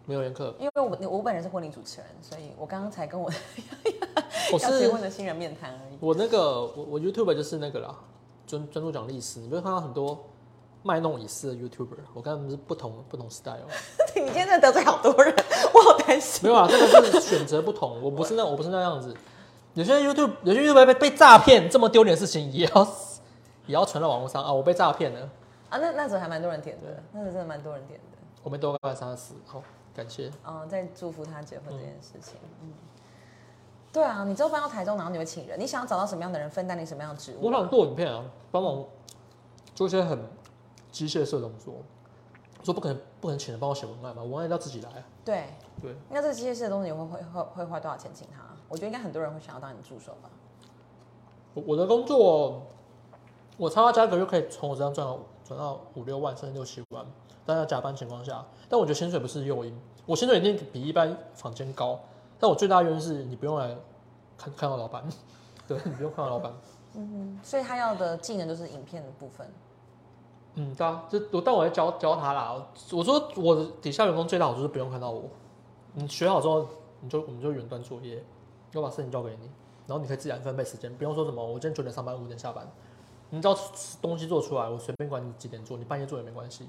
[0.05, 3.31] 没有宴客，因为我我本人是婚礼主持人，所以我刚刚才跟我
[4.53, 5.99] 我是 结婚的新人面谈而已。
[6.01, 7.95] 我那个我我 YouTube 就是那个啦，
[8.47, 10.25] 专专注讲历史，你会看到很多
[10.83, 13.67] 卖弄隐私的 YouTuber，我跟他们是不同不同 style。
[14.15, 15.35] 你今天得罪好多人，
[15.75, 16.49] 我好担心。
[16.49, 19.15] 没有啊，这个是选择不同，我不是那我不是那样子。
[19.75, 22.87] 有些 YouTube 有些 YouTube 被被诈骗，这么丢脸的事情也要。
[23.67, 24.53] 也要传到网络上啊！
[24.53, 25.29] 我被诈骗了
[25.69, 25.79] 啊！
[25.79, 28.19] 那那时候还蛮多人点的，那时候真的蛮多人点的。
[28.43, 30.31] 我们多快三十，好感谢。
[30.47, 32.39] 嗯，在祝福他结婚这件事情。
[32.63, 32.73] 嗯，
[33.93, 37.47] 对啊，你之后搬到台中，然后你会请人，你想要找到什么样的人分担你什么样的职务？
[37.47, 38.85] 我想做影片啊，帮忙
[39.75, 40.19] 做一些很
[40.93, 41.75] 机械式的动作。
[42.63, 44.23] 说不可能，不可能请人帮我写文案嘛？
[44.23, 45.03] 文案要自己来啊。
[45.25, 45.49] 对
[45.83, 45.97] 对。
[46.11, 48.43] 那这个机械式的东西，你会会会会花多少钱请他？
[48.69, 50.31] 我觉得应该很多人会想要当你助手吧。
[51.55, 52.63] 我我的工作。
[53.57, 57.05] 我插花加个月可以从我身上赚到赚到五六万甚至六七万，
[57.45, 61.99] 但在加班情况下，但我觉得薪水不是诱因，我薪水一定比一般房间高，
[62.39, 63.75] 但我最大原因是你不用来
[64.37, 65.03] 看看到老板，
[65.67, 66.53] 对你不用看到老板，
[66.95, 69.51] 嗯，所以他要的技能就是影片的部分，
[70.57, 72.55] 嗯，对啊，就我但我在教教他啦，
[72.93, 75.23] 我说我底下员工最大好处是不用看到我，
[75.95, 76.67] 你学好之后
[77.01, 78.23] 你就我们就远端作业，
[78.75, 79.49] 我把事情交给你，
[79.87, 82.69] 然后你可以自然分配时间，不用说什么我今天九点上班五点下班。
[83.31, 83.59] 你知道
[84.01, 86.69] 东西做出来，我随便管你几点做，你半夜做也没关系，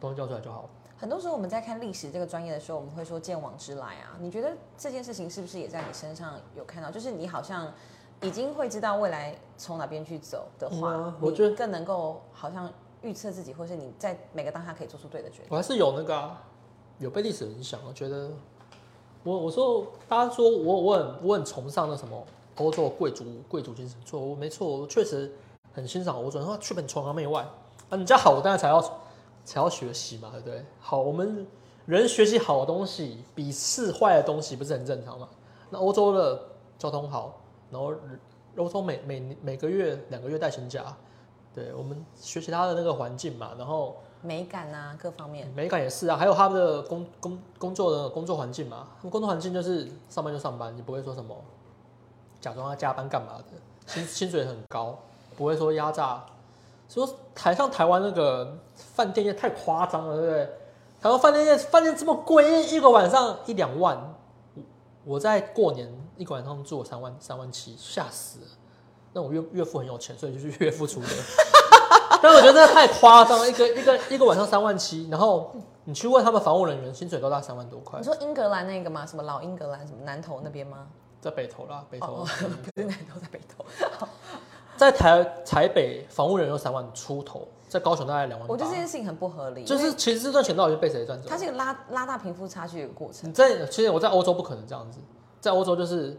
[0.00, 0.68] 东西交出来就好。
[0.96, 4.16] 很多时候我们在看历史这个专业的时候，我们会说见往知来啊。
[4.18, 6.90] 你觉得这件事情是不是也在你身上有看到？
[6.90, 7.70] 就是你好像
[8.22, 15.48] 已经会知道未来从哪边去走的话，我觉得更能够好像预测自己，或是你在每个当下可以做出对的决定。
[15.50, 16.30] 我还是有那个
[16.98, 18.30] 有被历史影响，我觉得
[19.22, 22.24] 我我说大家说我我很我很崇尚那什么
[22.56, 25.30] 欧洲贵族贵族精神，错，我没错，我确实。
[25.74, 27.44] 很欣赏我，只能说去本崇洋媚外
[27.90, 27.96] 啊！
[27.96, 28.80] 你家好，我当然才要
[29.44, 30.64] 才要学习嘛，对不对？
[30.80, 31.46] 好，我们
[31.84, 35.28] 人学习好的东西，比试坏的东西不是很正常吗？
[35.70, 36.40] 那欧洲的
[36.78, 37.92] 交通好，然后
[38.56, 40.96] 欧洲每每每个月两个月带薪假，
[41.52, 51.36] 对我们学习他的那个环境嘛，然后美感啊各方面，美感也是啊，还有他们的工工工作的工作环境嘛，工作环境就是上班就上班，你不会说什么
[52.40, 53.44] 假装要加班干嘛的，
[53.86, 54.96] 薪薪水很高。
[55.36, 56.24] 不会说压榨，
[56.88, 60.48] 说台上台湾那个饭店业太夸张了，对不对？
[61.00, 64.14] 台湾饭店业饭店这么贵，一个晚上一两万，
[65.04, 68.46] 我在过年一个晚上住三万三万七，吓死了。
[69.12, 71.06] 那我岳岳父很有钱，所以就是岳父出的。
[72.22, 78.04] 但我觉得这太夸张了，一个一个一个晚上三万七，然后你去问他们防务人员，薪水都大三万多块你。
[78.04, 79.04] 说英格兰那个吗？
[79.04, 80.86] 什么老英格兰，什么南头那边吗？
[81.20, 82.26] 在北投啦，北投哦，
[82.64, 83.64] 不是南头，在北头。
[84.76, 88.52] 在台台北防务人员有三万出头，在高雄大概两万八。
[88.52, 91.36] 我觉得这件事情很不合理，就是其实这段钱到底是被谁赚走它？
[91.38, 93.28] 是一个拉拉大贫富差距的过程。
[93.28, 94.98] 你在其实我在欧洲不可能这样子，
[95.40, 96.18] 在欧洲就是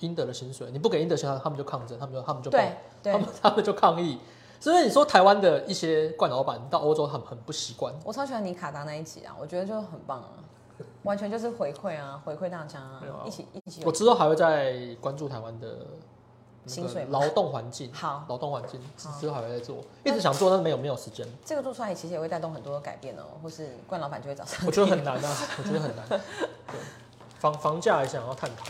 [0.00, 4.18] 应得的薪水，你不给应得薪水，他们就抗争，他们就他们就对他对，们 他们就抗议。
[4.58, 10.32] 所以你说台湾的一些冠老板到欧洲很很不习惯，我超喜欢你卡达那一集啊，我觉得就很棒啊，
[11.02, 13.82] 完全就是回馈啊，回馈大家啊啊，一起一起。
[13.84, 15.86] 我之后还会再关注台湾的那个
[16.66, 19.20] 薪水劳动环境，好，劳动环境好。
[19.20, 24.66] 之后还会再做，一直想做，但是没有没有时间，这个做出来其实也会带动很多的改变哦，或是冠老板就会找上。
[24.66, 26.06] 我觉得很难啊，我觉得很难。
[26.08, 26.18] 对，
[27.38, 28.66] 房房价也想要探讨，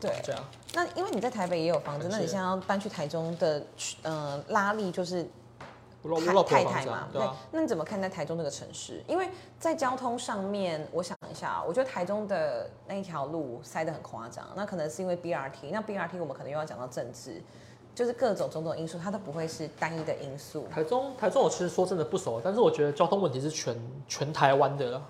[0.00, 0.20] 对。
[0.24, 0.42] 这样。
[0.74, 3.62] 那因为你在台北也有房子，那你是现在要搬去台中的
[4.02, 5.28] 呃拉力就是
[6.02, 9.02] 太老婆有房太太嘛，，对啊，那你怎么看待台中这个城市？
[9.06, 17.40] 因为在交通上面，我想一下啊，我觉得台中的那一条路塞得很夸张，那可能是因为 BRT，那 BRT 我们可能又要讲到政治，
[17.94, 20.66] 就是各种种种因素，它都不会是单一的因素。
[20.68, 23.76] 台中，台中我其实说真的不熟，但是我觉得交通问题是全
[24.08, 25.02] 全台湾的啦。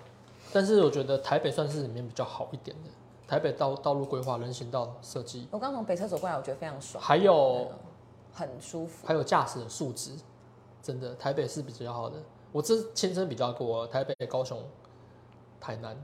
[0.51, 2.89] 但是我觉得台北算是里面比较好一点的。
[3.25, 7.71] 台北道道路规划、人行道设计，我刚从北车走过来，我觉得非常爽，还有
[8.31, 9.07] 很舒服。
[9.07, 10.11] 还有驾驶的素质，
[10.83, 12.17] 真的台北是比较好的。
[12.51, 14.61] 我这亲身比较过，台北、高雄、
[15.59, 15.97] 台南。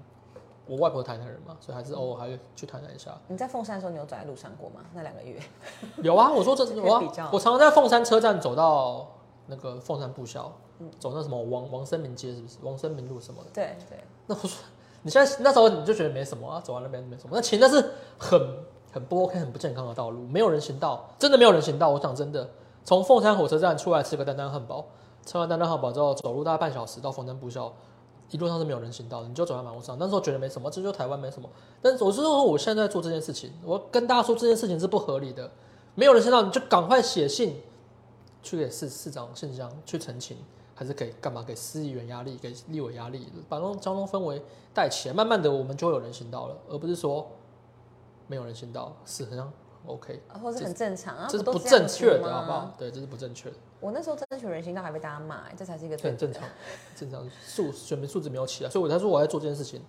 [0.66, 3.18] 我外婆台南人嘛，所以还是偶尔还会去台南一下。
[3.28, 4.82] 你在凤山的时候，你有走在路上过吗？
[4.94, 5.42] 那两个月，
[6.04, 9.08] 有啊，我说这 我比较啊我常常在凤山车站走到
[9.48, 10.56] 那个凤山步校，
[11.00, 12.58] 走那什么王王生明街是不是？
[12.62, 13.50] 王生明路什么的。
[13.52, 14.64] 对对，那我说，
[15.02, 17.32] 你现在那时候你就觉得没什么啊，走到那边没什么。
[17.34, 18.40] 那其实那是很
[18.92, 21.90] 很不 OK、很不健康的道路，没有人行道，真的没有人行道。
[21.90, 22.48] 我讲真的，
[22.90, 24.84] 从凤山火车站出来吃个丹丹汉堡，
[25.24, 27.72] 吃完丹丹汉堡之后走路大概半小时到凤山步校，
[28.32, 29.96] 一路上是没有人行道的，你就走在马路上。
[30.00, 31.48] 那时候觉得没什么，这就台湾没什么。
[31.84, 35.52] 但是我是说，我现在做这件事情，我跟大家说这件事情是不合理的，
[35.94, 37.62] 没有人行道，你就赶快写信
[38.42, 40.36] 去给市市长信箱去澄清。
[40.74, 41.44] 还是给干嘛？
[41.44, 44.42] 给市议员压力，给立委压力，把那交通氛围
[44.74, 45.14] 带起来。
[45.14, 47.28] 慢慢的，我们就会有人行道了，而不是说
[48.26, 49.54] 没有人行道是好像
[49.86, 52.76] OK，或是很正常啊，这是不正确的，好不好？？
[52.78, 56.44] 对，这是不正确的，我那时候争取人行道还被大家骂、哎这才是一个很正常，
[56.96, 59.82] 正常素选民素质没有起来，所以我才说我在做这件事情，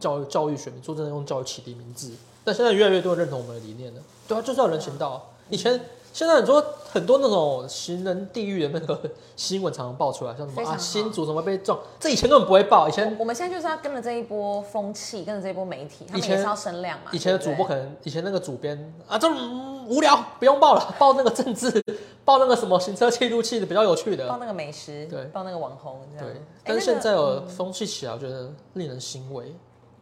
[0.00, 2.12] 教育教育选民，说真的用教育启迪民智。
[2.44, 5.30] 但现在越来越多人认同我们的理念了，对啊，就是要人行道。
[5.50, 5.78] 以前
[6.18, 9.00] 现在很多很多那种行人地狱的那个
[9.36, 17.12] 新闻常常爆出来，像什么啊常好新竹怎么被撞，这以前根本不会爆，以前我们现在就是要跟着这一波风气，跟着这一波媒体，他以前们也是要声量嘛。
[17.12, 21.82] 以前的主播可能，以前那个主编啊，这种、嗯无聊，不用报了，报那个政治，
[22.24, 24.26] 报那个什么行车记录器的比较有趣的。
[24.28, 26.26] 报那个美食，对报那个网红这样。
[26.26, 29.54] 对哎，但是现在有风气起来，我觉得令人欣慰。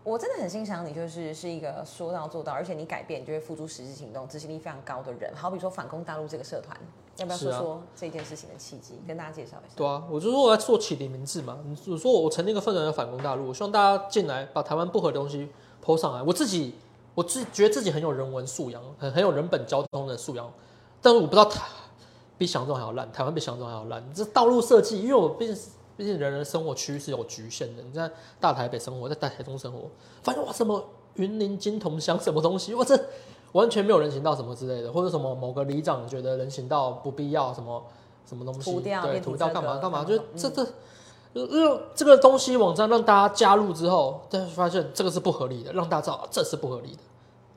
[0.07, 5.35] 我真的很欣赏你，就是是一个说到做到，而且你改变，你就会付诸实际行动，执行力非常高的人。
[5.35, 6.79] 好比说反攻大陆这个社团，
[7.17, 9.75] 要不要说说这件事情的契机，跟大家介绍一下？
[9.75, 11.59] 对啊，我就说我在做启迪明智嘛。
[11.65, 15.49] 你我说我成立一个愤人的反攻大陆，我希望大家进来把台湾不合的东西
[15.83, 16.23] 抛上来。
[16.23, 16.77] 我自己，
[17.17, 20.49] 我自觉得自己很有人文素养，很很有人本交通的素养，
[21.03, 21.67] 但是我不知道台
[22.39, 24.05] 比想象中还要烂，台湾比想象中还要烂。
[24.15, 25.57] 这道路设计，因为我毕竟
[25.97, 27.83] 毕竟人的生活区是有局限的。
[27.83, 29.91] 你在大台北生活，在大台中生活，
[30.23, 32.99] 发现哇什么云林金铜乡什么东西，哇这
[33.53, 37.85] 完全没有人行道什么之类的，或者什么某个里长觉得人行道不必要，什么
[38.27, 40.67] 什么东西，对，涂掉干嘛干嘛，就这这。
[41.35, 46.99] 让这个东西网站让大家加入之后，但是发现这个是不合理的，让大家知道啊这是不合理的，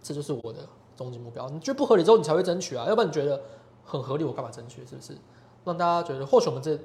[0.03, 0.59] 这就是我的
[0.97, 1.47] 终极目标。
[1.47, 3.41] 你觉得不合理之后，你才会争取啊，要不然你觉得
[3.85, 4.85] 很合理，我干嘛争取？
[4.85, 5.17] 是不是？
[5.63, 6.77] 让大家觉得，或许我们这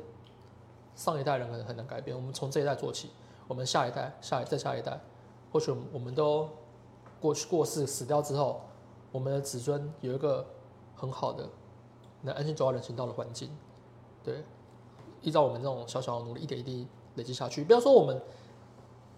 [0.94, 3.10] 上一代人很很难改变，我们从这一代做起，
[3.48, 5.00] 我们下一代、下一再下一代，
[5.52, 6.48] 或许我们都
[7.20, 8.60] 过去过世死掉之后，
[9.10, 10.46] 我们的子孙有一个
[10.94, 11.48] 很好的
[12.22, 13.50] 能安心走到人行道的环境，
[14.22, 14.44] 对，
[15.20, 17.64] 依照我们这种小小的努力，一点一滴累积下去。
[17.64, 18.20] 不要说我们，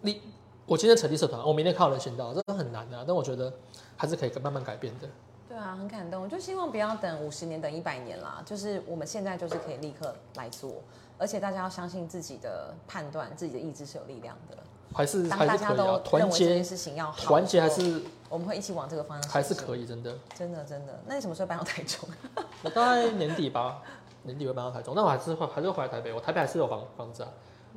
[0.01, 0.23] 你
[0.67, 3.05] 我今天成立社团，我明天看到人行道，这很难啊。
[3.07, 3.53] 但我觉得
[3.97, 5.09] 还是可以慢慢改变的。
[5.57, 6.23] 对啊，很感动。
[6.23, 10.83] 我就希望不要等五十年、等一百年啦，就是我们现在就是可以立刻来做，
[11.17, 14.59] 而且大家要相信自己的判断，自己的意志是有力量的。
[14.93, 20.15] 还是当大家都，团认为这件结事情要好，团结还是我们会一起往这个方向，还是可以，真的。
[20.35, 21.01] 真的真的。
[21.07, 22.07] 那你什么时候搬到台中？
[22.63, 23.81] 我大概年底吧，
[24.25, 26.13] 年底会搬到台中，那我还是会还是会回来台北。
[26.13, 27.31] 我台北还是有房房子啊，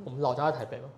[0.04, 0.90] 我们老家在台北嘛，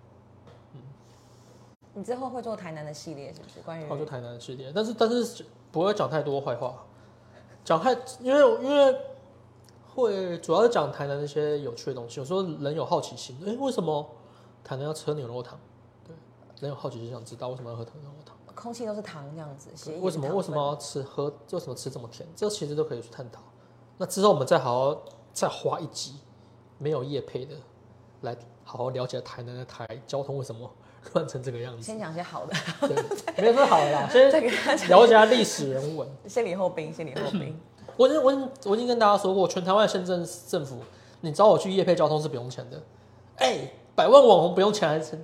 [1.94, 3.60] 你之后会做台南的系列是不是？
[3.60, 6.84] 关于然后就台南的系列，但是但是不会讲太多坏话，
[7.64, 8.96] 讲太，因为因为
[9.94, 12.20] 会主要是讲台南那些有趣的东西。
[12.20, 14.08] 有时候人有好奇心，哎、为什么
[14.62, 15.58] 台南要吃牛肉汤？
[16.06, 16.14] 对，
[16.60, 18.36] 人有好奇心想知道为什么要喝牛肉汤。
[18.54, 19.70] 空气都是糖这样子，
[20.02, 21.32] 为什么为什么要吃喝？
[21.50, 22.28] 为什么吃这么甜？
[22.36, 23.40] 这其实都可以去探讨。
[23.96, 26.16] 那之后我们再好好再花一集
[26.76, 27.56] 没有夜配的，
[28.20, 30.70] 来好好了解台南的台交通为什么
[31.14, 31.82] 乱成这个样子。
[31.82, 32.54] 先讲些好的，
[32.88, 36.08] 对，没有说好的啦， 先再给大家了解下历史人文。
[36.26, 37.58] 先礼后兵，先礼后兵。
[37.96, 40.78] 我已经我我已经跟大家说过，全台湾的县政政府，
[41.20, 42.80] 你找我去夜配交通是不用钱的。
[43.36, 45.18] 哎、百万网红不用钱还是？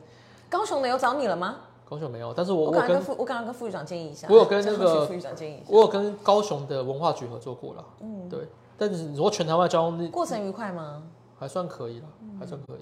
[0.51, 1.57] 高雄的有找你了吗？
[1.89, 7.85] 高雄没有，但是我我我跟刚刚跟副我刚刚跟副局长建议一下，我有跟那个 副局长建议一下，我有跟高雄的文化局合作过了。
[8.01, 8.41] 嗯，对。
[8.77, 11.03] 但是如果全台湾交通，过程愉快吗？
[11.39, 12.07] 还算可以了，
[12.39, 12.79] 还算可以。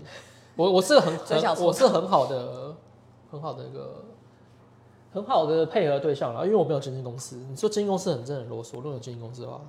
[0.56, 1.12] 我我是很
[1.60, 2.74] 我是很好的
[3.30, 4.04] 很好的一个
[5.12, 7.36] 很好的配合对象了，因为我没有经纪公司。
[7.36, 9.60] 你说经纪公司很真的很啰嗦，如果有经纪公司的话，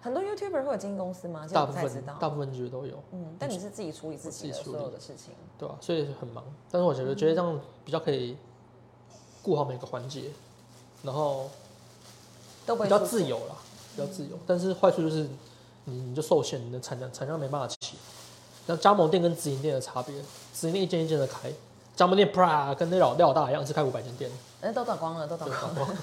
[0.00, 1.46] 很多 YouTuber 会有经纪公司吗？
[1.52, 1.72] 大部。
[1.72, 5.32] 分大部分其实都有，嗯，但你是自己处理自己的所有的事情。
[5.56, 8.36] 对吧、所以很忙，但是我觉得觉得这样比较可以
[9.40, 10.30] 顾好每个环节，
[11.04, 11.48] 然后
[12.66, 13.54] 比较都会出错自由啦，
[13.94, 14.36] 比较自由。
[14.46, 15.28] 但是坏处就是
[15.84, 17.96] 你你就受限，你的产量产量没办法起。
[18.66, 20.14] 像加盟店跟直营店的差别，
[20.52, 21.52] 直营店一间一间的开，
[21.96, 24.30] 加盟店 Pra 跟那老廖老大一样是开五百间店，
[24.60, 25.96] 呃，都短光了，都短光了。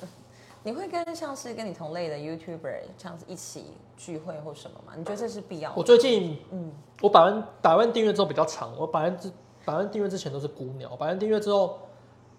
[0.62, 4.94] 你会跟像是跟你同类的 YouTuber 这样子一起聚会或什么吗？
[4.96, 5.76] 你觉得这是必要的？
[5.76, 9.30] 我最近，嗯，我百万百万订阅之后比较长，我百万之
[9.64, 11.78] 百万订阅之前都是孤鸟，百万订阅之后，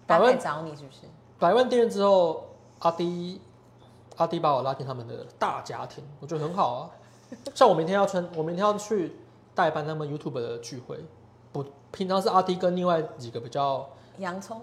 [0.06, 1.00] 百万找你是不是？
[1.38, 2.44] 百万订阅之后，
[2.80, 3.40] 阿迪
[4.16, 6.90] 阿迪把我拉进他们的大家庭，我觉得很好啊。
[7.54, 9.16] 像我明天要穿，我明天要去
[9.54, 10.98] 代班他们 YouTube 的聚会，
[11.62, 14.60] 不，平常是阿迪跟另外几个比较洋葱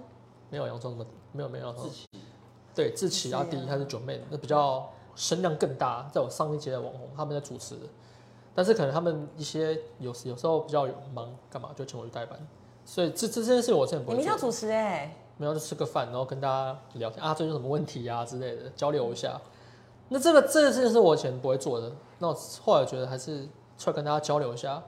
[0.49, 1.89] 没有洋葱什么没有没有洋葱，
[2.73, 7.75] 对，志奇、志奇啊阿迪还是九妹，那比较声量更大，在我上一节的网红他们在主持，
[8.53, 12.39] 但是可能他们一些有时有时候比较有忙，干嘛就请我去代班，
[12.85, 14.39] 所以这这这件事我真的不会你明天要。
[14.39, 19.39] 主持哎、没有就吃个饭，然后跟大家聊天啊，最近有什么问题啊之类的，交流一下。
[20.09, 24.81] 那这个这件事情是我以前不会做的，那我后来觉得还是出来跟大家交流一下。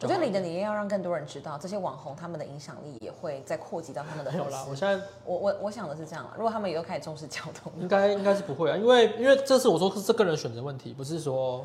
[0.00, 11.64] 我觉得你的理念要让更多人知道，这些网红他们的影响力也会再扩及到他们的没有啦，我现在我我我想的是这样啦，如果他们以后开始重视交通，应该应该是不会啊，因为因为这是我说是这个人选择问题，不是说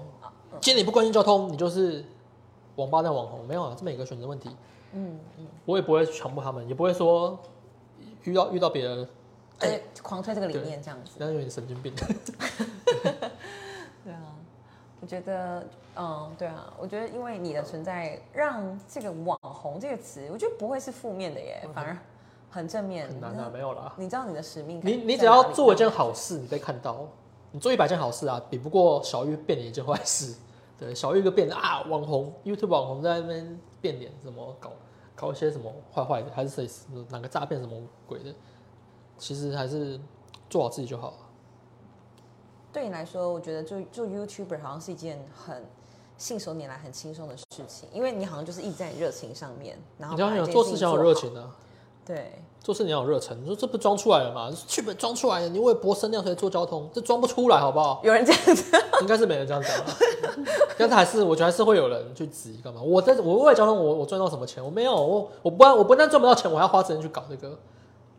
[0.60, 2.04] 既然你不关心交通，你就是
[2.76, 4.50] 网吧的网红，没有啊，这每个选择问题。
[4.94, 5.20] 嗯，
[5.66, 7.38] 我也不会强迫他们，也不会说
[8.24, 9.08] 遇到遇到别人，
[9.60, 11.12] 呃，狂推这个理念这样子。
[11.18, 11.94] 那有点神经病。
[14.04, 14.20] 对啊，
[15.02, 15.66] 我觉得，
[15.96, 21.96] 嗯，对啊，我觉得因为你的存在，让这个网红这个词，我觉得不会是负面的耶，反而
[22.50, 23.08] 很正面。
[23.08, 23.94] 很难啊，没有啦。
[23.98, 27.08] 你知道你的使命感你你只要做一件好事，你被看到，
[27.52, 30.36] 你做一百件好事啊，比不过小玉变脸一件坏事。
[30.80, 34.72] 对，小玉一个变啊，网红 YouTube 网红在那边变脸，怎么搞
[35.16, 36.68] 搞一些什么坏坏的，还是谁
[37.10, 38.34] 哪个诈骗什么鬼的，
[39.20, 40.00] 其实还是
[40.50, 41.18] 做好自己就好了。
[42.74, 45.64] 对你来说，我觉得做做 YouTuber 好像是一件很
[46.24, 50.96] 信手拈来、很轻松的事情，因为你好像就是一直在你热情上面，然后你要有把这件做事情有。
[50.96, 51.54] 热情啊，
[52.06, 53.38] 对，做事你要有热忱。
[53.42, 54.50] 你说这不装出来了吗？
[54.66, 58.00] 剧本装出来了，你为博声量所以做交通，这装不出来好不好？
[58.06, 59.94] 有人这样子，应该是没人这样讲吧，
[60.78, 62.82] 但是还是我觉得还是会有人去质疑干嘛？
[62.82, 64.64] 我在我为了交通我我赚到什么钱？
[64.64, 67.60] 我没有，我我不但我不但赚不到钱，我还要花时间去搞这个。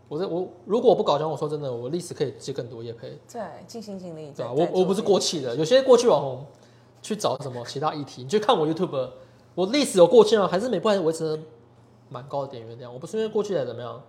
[0.06, 4.30] 我在我如果我不搞交通，我说真的，我历史可以接更多业配，对，尽心尽力。
[4.36, 6.44] 对啊、我我不是过，气的，有些过去网红
[7.04, 9.10] 去找什么其他议题，你就看我 YouTube，
[9.54, 10.48] 我历史有过去吗？
[10.48, 11.42] 还是每部还是维持得
[12.08, 12.90] 蛮高的点阅量。
[12.90, 14.02] 我不是因为过去才怎么样，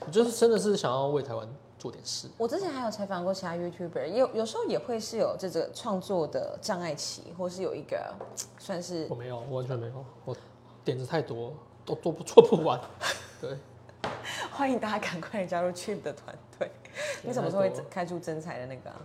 [0.00, 2.28] 我就是真的是想要为台湾做点事。
[2.36, 8.12] 我之前还有采访过其他 YouTuber，有有时候也会是有这个创作的障碍期，或是有一个
[8.58, 10.36] 算是我没有，我完全没有，我
[10.84, 11.52] 点子太多，
[11.86, 12.80] 都做不做不完。
[13.40, 13.56] 对。
[14.50, 16.68] 欢迎大家赶快加入 Chip 的团队。
[17.22, 18.96] 你什么时候会开出真才的那个、啊？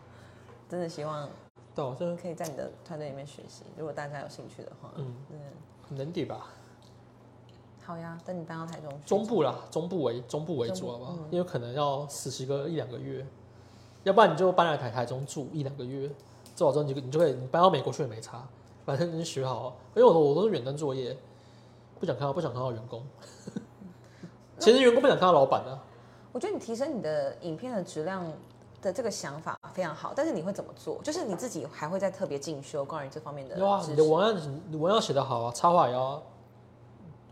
[0.67, 1.29] 真的希望
[1.75, 3.63] 对，我这可以在你的团队里面学习。
[3.77, 5.39] 如果大家有兴趣的话，嗯嗯，
[5.95, 6.47] 年底吧，
[7.83, 9.07] 好呀，等你搬到台中去。
[9.07, 11.15] 中部啦，中部为中部为主，好不好？
[11.17, 13.25] 嗯因为可能要实习个一两个月，
[14.03, 16.09] 要不然你就搬来台台中住一两个月，
[16.55, 18.47] 做好之后你就你就可以你搬到美国去也没差，
[18.85, 19.75] 反正你学好。
[19.95, 21.17] 因为我我都是远端作业，
[21.99, 23.03] 不想看到不想看到员工。
[24.59, 25.83] 其实员工不想看到老板啊，
[26.31, 28.31] 我觉得你提升你的影片的质量
[28.83, 30.99] 的这个想法非常好，但是你会怎么做？
[31.01, 36.21] 就是你自己还会再特别进修关于这方面的有啊，你的文案你文案写得好啊，插画也要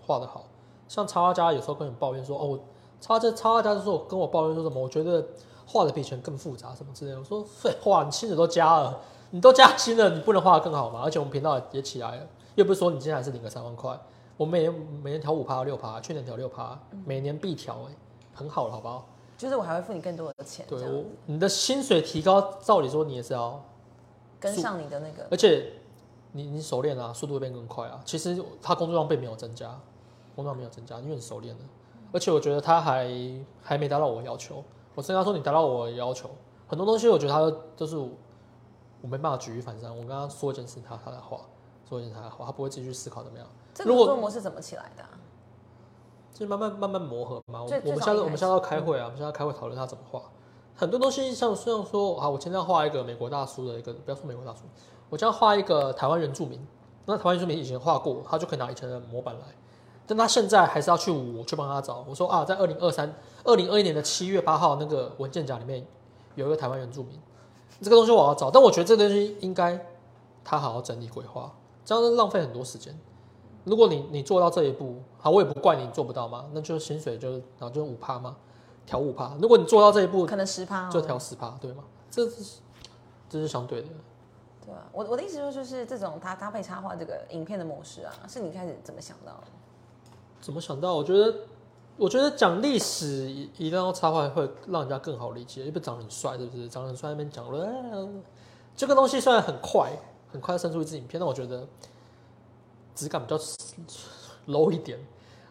[0.01, 0.45] 画得好。
[0.87, 2.59] 像插画家有时候跟你抱怨说，哦，我
[2.99, 5.25] 插这插画家就说跟我抱怨说什么，我觉得
[5.65, 7.19] 画的比以前更复杂什么之类的。
[7.19, 8.99] 我说废话，你薪水都加了，
[9.29, 11.01] 你都加薪了，你不能画的更好吗？
[11.03, 13.97] 而且我们频道也起来了，又不是说你今天还是领个三万块，
[14.35, 17.95] 我每年每年调五趴六趴，去年调六趴，每年必调，哎，
[18.33, 19.07] 很好了，好不好？
[19.41, 23.59] 就是我还会付你更多的钱，对，我你的薪水提高，照理说你也是要
[24.39, 25.73] 跟上你的那个，而且
[26.33, 27.99] 你你熟练啊，速度会变更快啊。
[28.05, 29.69] 其实他工作量并没有增加，
[30.35, 31.61] 工作量没有增加，因为你熟练了。
[32.11, 33.09] 而且我觉得他还
[33.63, 34.63] 还没达到我要求。
[34.93, 36.29] 我跟他说你达到我要求，
[36.67, 39.89] 很多东西我觉得他都是我没办法举一反三。
[39.89, 41.39] 我跟他说一件事，他他的话；
[41.89, 43.47] 说一件他的话，他不会自己去思考怎么样。
[43.73, 45.03] 这个工作模式怎么起来的？
[46.33, 47.61] 就慢慢慢慢磨合嘛。
[47.63, 50.21] 我们现在我们现在要开会啊，我们现在开会讨论他怎么画。
[50.75, 54.61] 很多东西像像说啊，我今天要画一个美国大叔的一个，不要说美国大叔，
[55.09, 56.59] 我将要画一个台湾原住民。
[57.05, 59.41] 那台湾原住民以前画过，他就可以拿以前的模板来。
[60.07, 62.03] 但他现在还是要去我去帮他找。
[62.09, 63.13] 我说啊，在二零二三、
[63.43, 65.85] 二零二一年的七月八号那个文件夹里面
[66.35, 67.19] 有一个台湾原住民，
[67.81, 68.49] 这个东西我要找。
[68.49, 69.85] 但我觉得这个东西应该
[70.43, 71.53] 他好好整理规划，
[71.85, 72.97] 这样浪费很多时间。
[73.63, 78.35] 如果你你做到这一步，好，我也不怪你做不到嘛，那就是薪水就然后就五趴嘛，
[78.85, 79.35] 调五趴。
[79.41, 81.83] 如果你做到这一步，可能十趴就调十趴，对吗？
[82.09, 82.59] 这是
[83.29, 83.87] 这是相对的。
[84.65, 89.47] 对啊，我我的意思就是就是这种他搭配插画这个影片的模式啊，是你开始怎么想到的？
[90.39, 90.95] 怎么想到？
[90.95, 91.33] 我觉得，
[91.97, 95.63] 我觉得讲历史一一定要插画，会让人家更好理解。
[95.65, 96.67] 因为长得很帅，是不是？
[96.67, 98.07] 长得很帅那边讲了，
[98.75, 99.91] 这个东西虽然很快，
[100.31, 101.67] 很快生出一支影片，但我觉得
[103.01, 103.37] 质感比较
[104.47, 104.99] low 一点，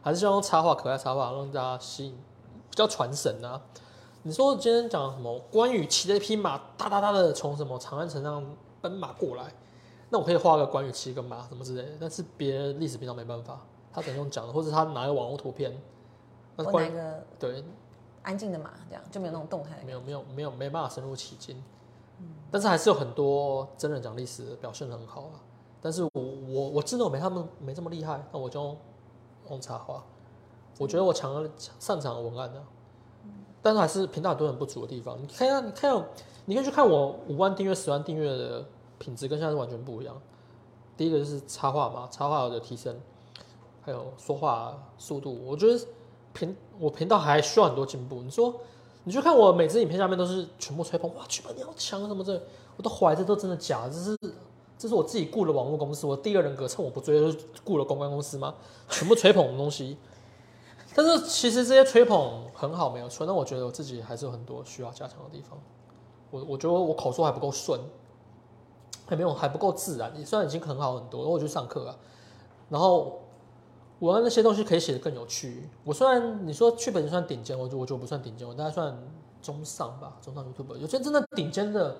[0.03, 2.12] 还是希望用插画、可爱插画让大家吸引，
[2.70, 3.61] 比较传神啊。
[4.22, 5.38] 你说今天讲什么？
[5.51, 8.44] 关羽骑着一匹马，哒哒哒的从什么长安城上
[8.80, 9.53] 奔马过来，
[10.11, 13.61] 那我可以画个关羽骑个马什么之类的，但是别人历史频道没办法。
[13.92, 15.76] 他只能用讲的，或者他拿个网络图片，
[16.57, 17.64] 我拿一个对
[18.22, 19.82] 安静的马，这样就没有那种动态。
[19.84, 21.61] 没有没有没有没办法深入其境，
[22.53, 25.42] 但是还是有很多真人讲历史表现的很好啊。
[25.81, 28.76] 但是我我我真的我没他们没这么厉害，那我就
[29.49, 30.05] 用插画。
[30.78, 32.62] 我觉得我强擅长文案的，
[33.61, 35.20] 但是还是频道很多很不足的地方。
[35.20, 36.05] 你看下你看
[36.47, 38.64] 你可以去看我五万订阅十万订阅的
[38.99, 40.20] 品质跟现在是完全不一样。
[40.97, 42.99] 第一个就是插画嘛，插画的提升。
[43.83, 45.87] 还有说话速度，我觉得
[46.35, 48.22] 频我频道还需要很多进步。
[48.22, 48.55] 你说，
[49.05, 52.35] 你去看我每支影片下面都是全部吹捧，哇，剧本你好强什么这，
[52.76, 54.16] 我都怀疑这都真的假的，这是
[54.81, 58.55] 这是我自己雇的网络公司，我第二人格趁我不追就雇了公关公司吗？
[58.89, 59.99] 全部吹捧的东西。
[60.95, 63.26] 但是其实这些吹捧很好，没有错。
[63.26, 65.59] 但我觉得我自己还是有很多需要加强的地方。
[66.31, 67.78] 我我觉得我口说还不够顺，
[69.07, 70.11] 还没有还不够自然。
[70.16, 71.97] 你虽然已经很好很多，我去上课啊，
[72.70, 73.20] 然后。
[74.01, 75.68] 我那些东西可以写的更有趣。
[75.85, 78.99] 我虽然你说剧本算顶尖，我就我觉得不算顶尖，我大概算
[79.43, 80.74] 中上吧，中上 YouTube。
[80.78, 81.95] 有些真的顶尖的，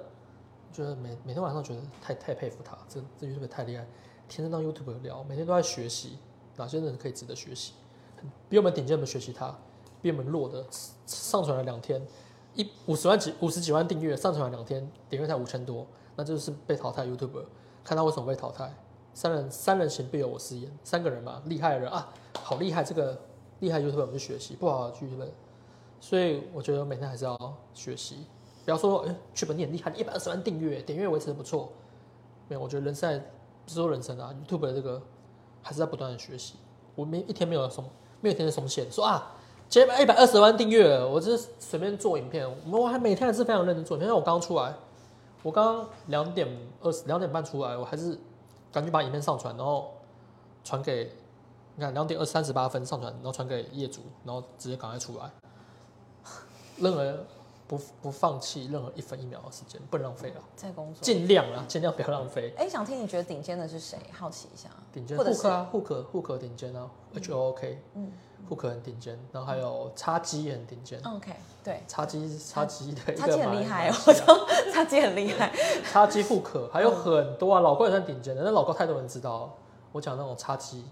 [0.73, 3.85] 觉得每每天晚上觉得太太佩服他，这这 YouTube 太厉害，
[4.29, 6.19] 天天当 YouTube 聊，每天都在学习，
[6.57, 7.73] 哪些人可以值得学习？
[8.49, 9.57] 比我们顶尖的学习他，
[10.03, 10.65] 比我们弱的
[11.07, 12.01] 上传了两天，
[12.55, 17.45] 一五十万几五十几万订阅，上传了两天，点阅才五千多，那就是被淘汰 YouTube。
[17.83, 18.73] 看他为什么被淘汰？
[19.13, 23.19] 三人三人行必有我师焉，三个人嘛，厉害的人啊，好厉害，这个
[23.59, 25.31] 厉害 YouTube 我们去学习，不好去 YouTube，
[25.99, 28.27] 所以我觉得每天还是要学习。
[28.71, 31.73] 不要说，哎，剧本你很厉害，一百二十万订阅，点阅维持的不错。
[32.47, 33.21] 没有，我觉得人生
[33.65, 35.03] 不是说人生啊，YouTube 的这个
[35.61, 36.55] 还是在不断的学习。
[36.95, 37.85] 我没一天没有松，
[38.21, 38.89] 没有一天松懈。
[38.89, 39.33] 说啊，
[39.69, 43.99] 今天一百二十万订阅，我只是随便做影片，我还每天还是非常认真做。
[43.99, 44.73] 因为我刚出来，
[45.43, 46.47] 我刚两点
[46.81, 48.17] 二十两点半出来，我还是。
[48.73, 49.91] 赶紧把影片上传，然后
[50.63, 51.13] 传给
[51.75, 55.29] 你看两点二三十八分上传，然后传给业主，然后直接赶快出来。
[56.79, 57.19] 任何
[57.71, 60.43] 不不放弃任何一分一秒的时间，不能浪费了！
[60.57, 62.53] 在工作尽量啊，尽量不要浪费。
[62.59, 63.97] 哎，想听你觉得顶尖的是谁？
[64.11, 64.69] 好奇一下。
[64.93, 68.11] 顶尖，户克啊，户克，户克顶尖啊，H O K，嗯，
[68.49, 71.01] 户克很顶尖，然后还有叉机也很顶尖。
[71.05, 75.53] OK，对，叉机叉机的叉机很厉害，我说叉机很厉害。
[75.89, 79.57] 叉机户克还有很多啊，老高也算顶尖的，但老高太多人知道。
[79.93, 80.85] 我讲那种叉机，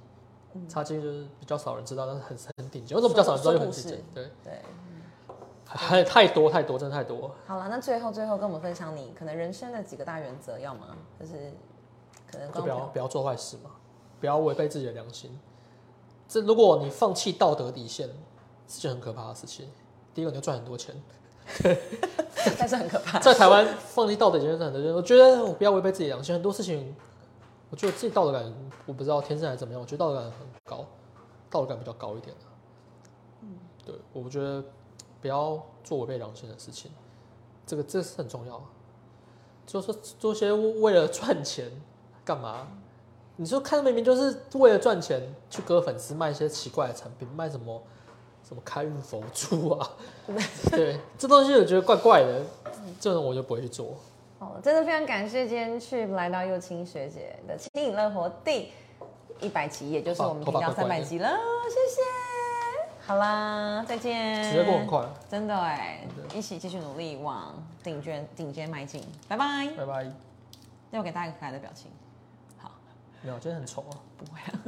[0.68, 2.96] 叉机就是比较少人知道，但是很很顶尖。
[2.96, 4.00] 为什么比较少人知道又很顶尖？
[4.14, 4.62] 对对。
[5.70, 7.30] 还太多太多，真的太多。
[7.46, 10.96] 好了，那最后最后跟我们分享你可能人生的几个大原则，要吗？
[11.20, 11.52] 就是
[12.30, 13.70] 可能就不要不要做坏事嘛，
[14.18, 15.38] 不要违背自己的良心。
[16.26, 18.08] 这如果你放弃道德底线，
[18.66, 19.68] 是件很可怕的事情。
[20.14, 20.94] 第一个你要赚很多钱，
[22.58, 23.18] 但是很可怕。
[23.20, 26.34] 在台湾放弃道德底线很多，我觉得我不要违背自己的良心。
[26.34, 26.96] 很多事情，
[27.68, 28.54] 我觉得自己道德感，
[28.86, 30.32] 我不知道天生还是怎么样，我觉得道德感很
[30.64, 30.86] 高，
[31.50, 32.42] 道德感比较高一点的。
[33.42, 34.64] 嗯，对，我觉得。
[35.20, 36.90] 不要做违背良心的事情，
[37.66, 38.62] 这个这是很重要。
[39.66, 41.70] 就是做些为了赚钱
[42.24, 42.66] 干嘛？
[43.36, 47.82] 你说看明明就是为了赚钱去割粉丝，卖一些奇怪的产品，卖什么
[48.48, 49.90] 什么开运佛珠啊？
[50.72, 52.42] 对，这东西我觉得怪怪的，
[52.98, 53.94] 这种我就不会去做。
[54.38, 58.72] 哦，真的非常感谢今天去来到幼青学姐的轻盈乐活第
[59.40, 61.28] 一百集，也就是我们频道三百集了，
[61.68, 62.27] 谢谢。
[63.08, 64.44] 好啦，再见。
[64.44, 70.04] 时间过很快，真的哎，一起继续努力往顶尖顶尖迈进，拜拜，拜拜。
[70.90, 71.90] 要我给大家一个可爱的表情，
[72.58, 72.70] 好，
[73.22, 74.60] 没有，今天很丑啊，不会啊。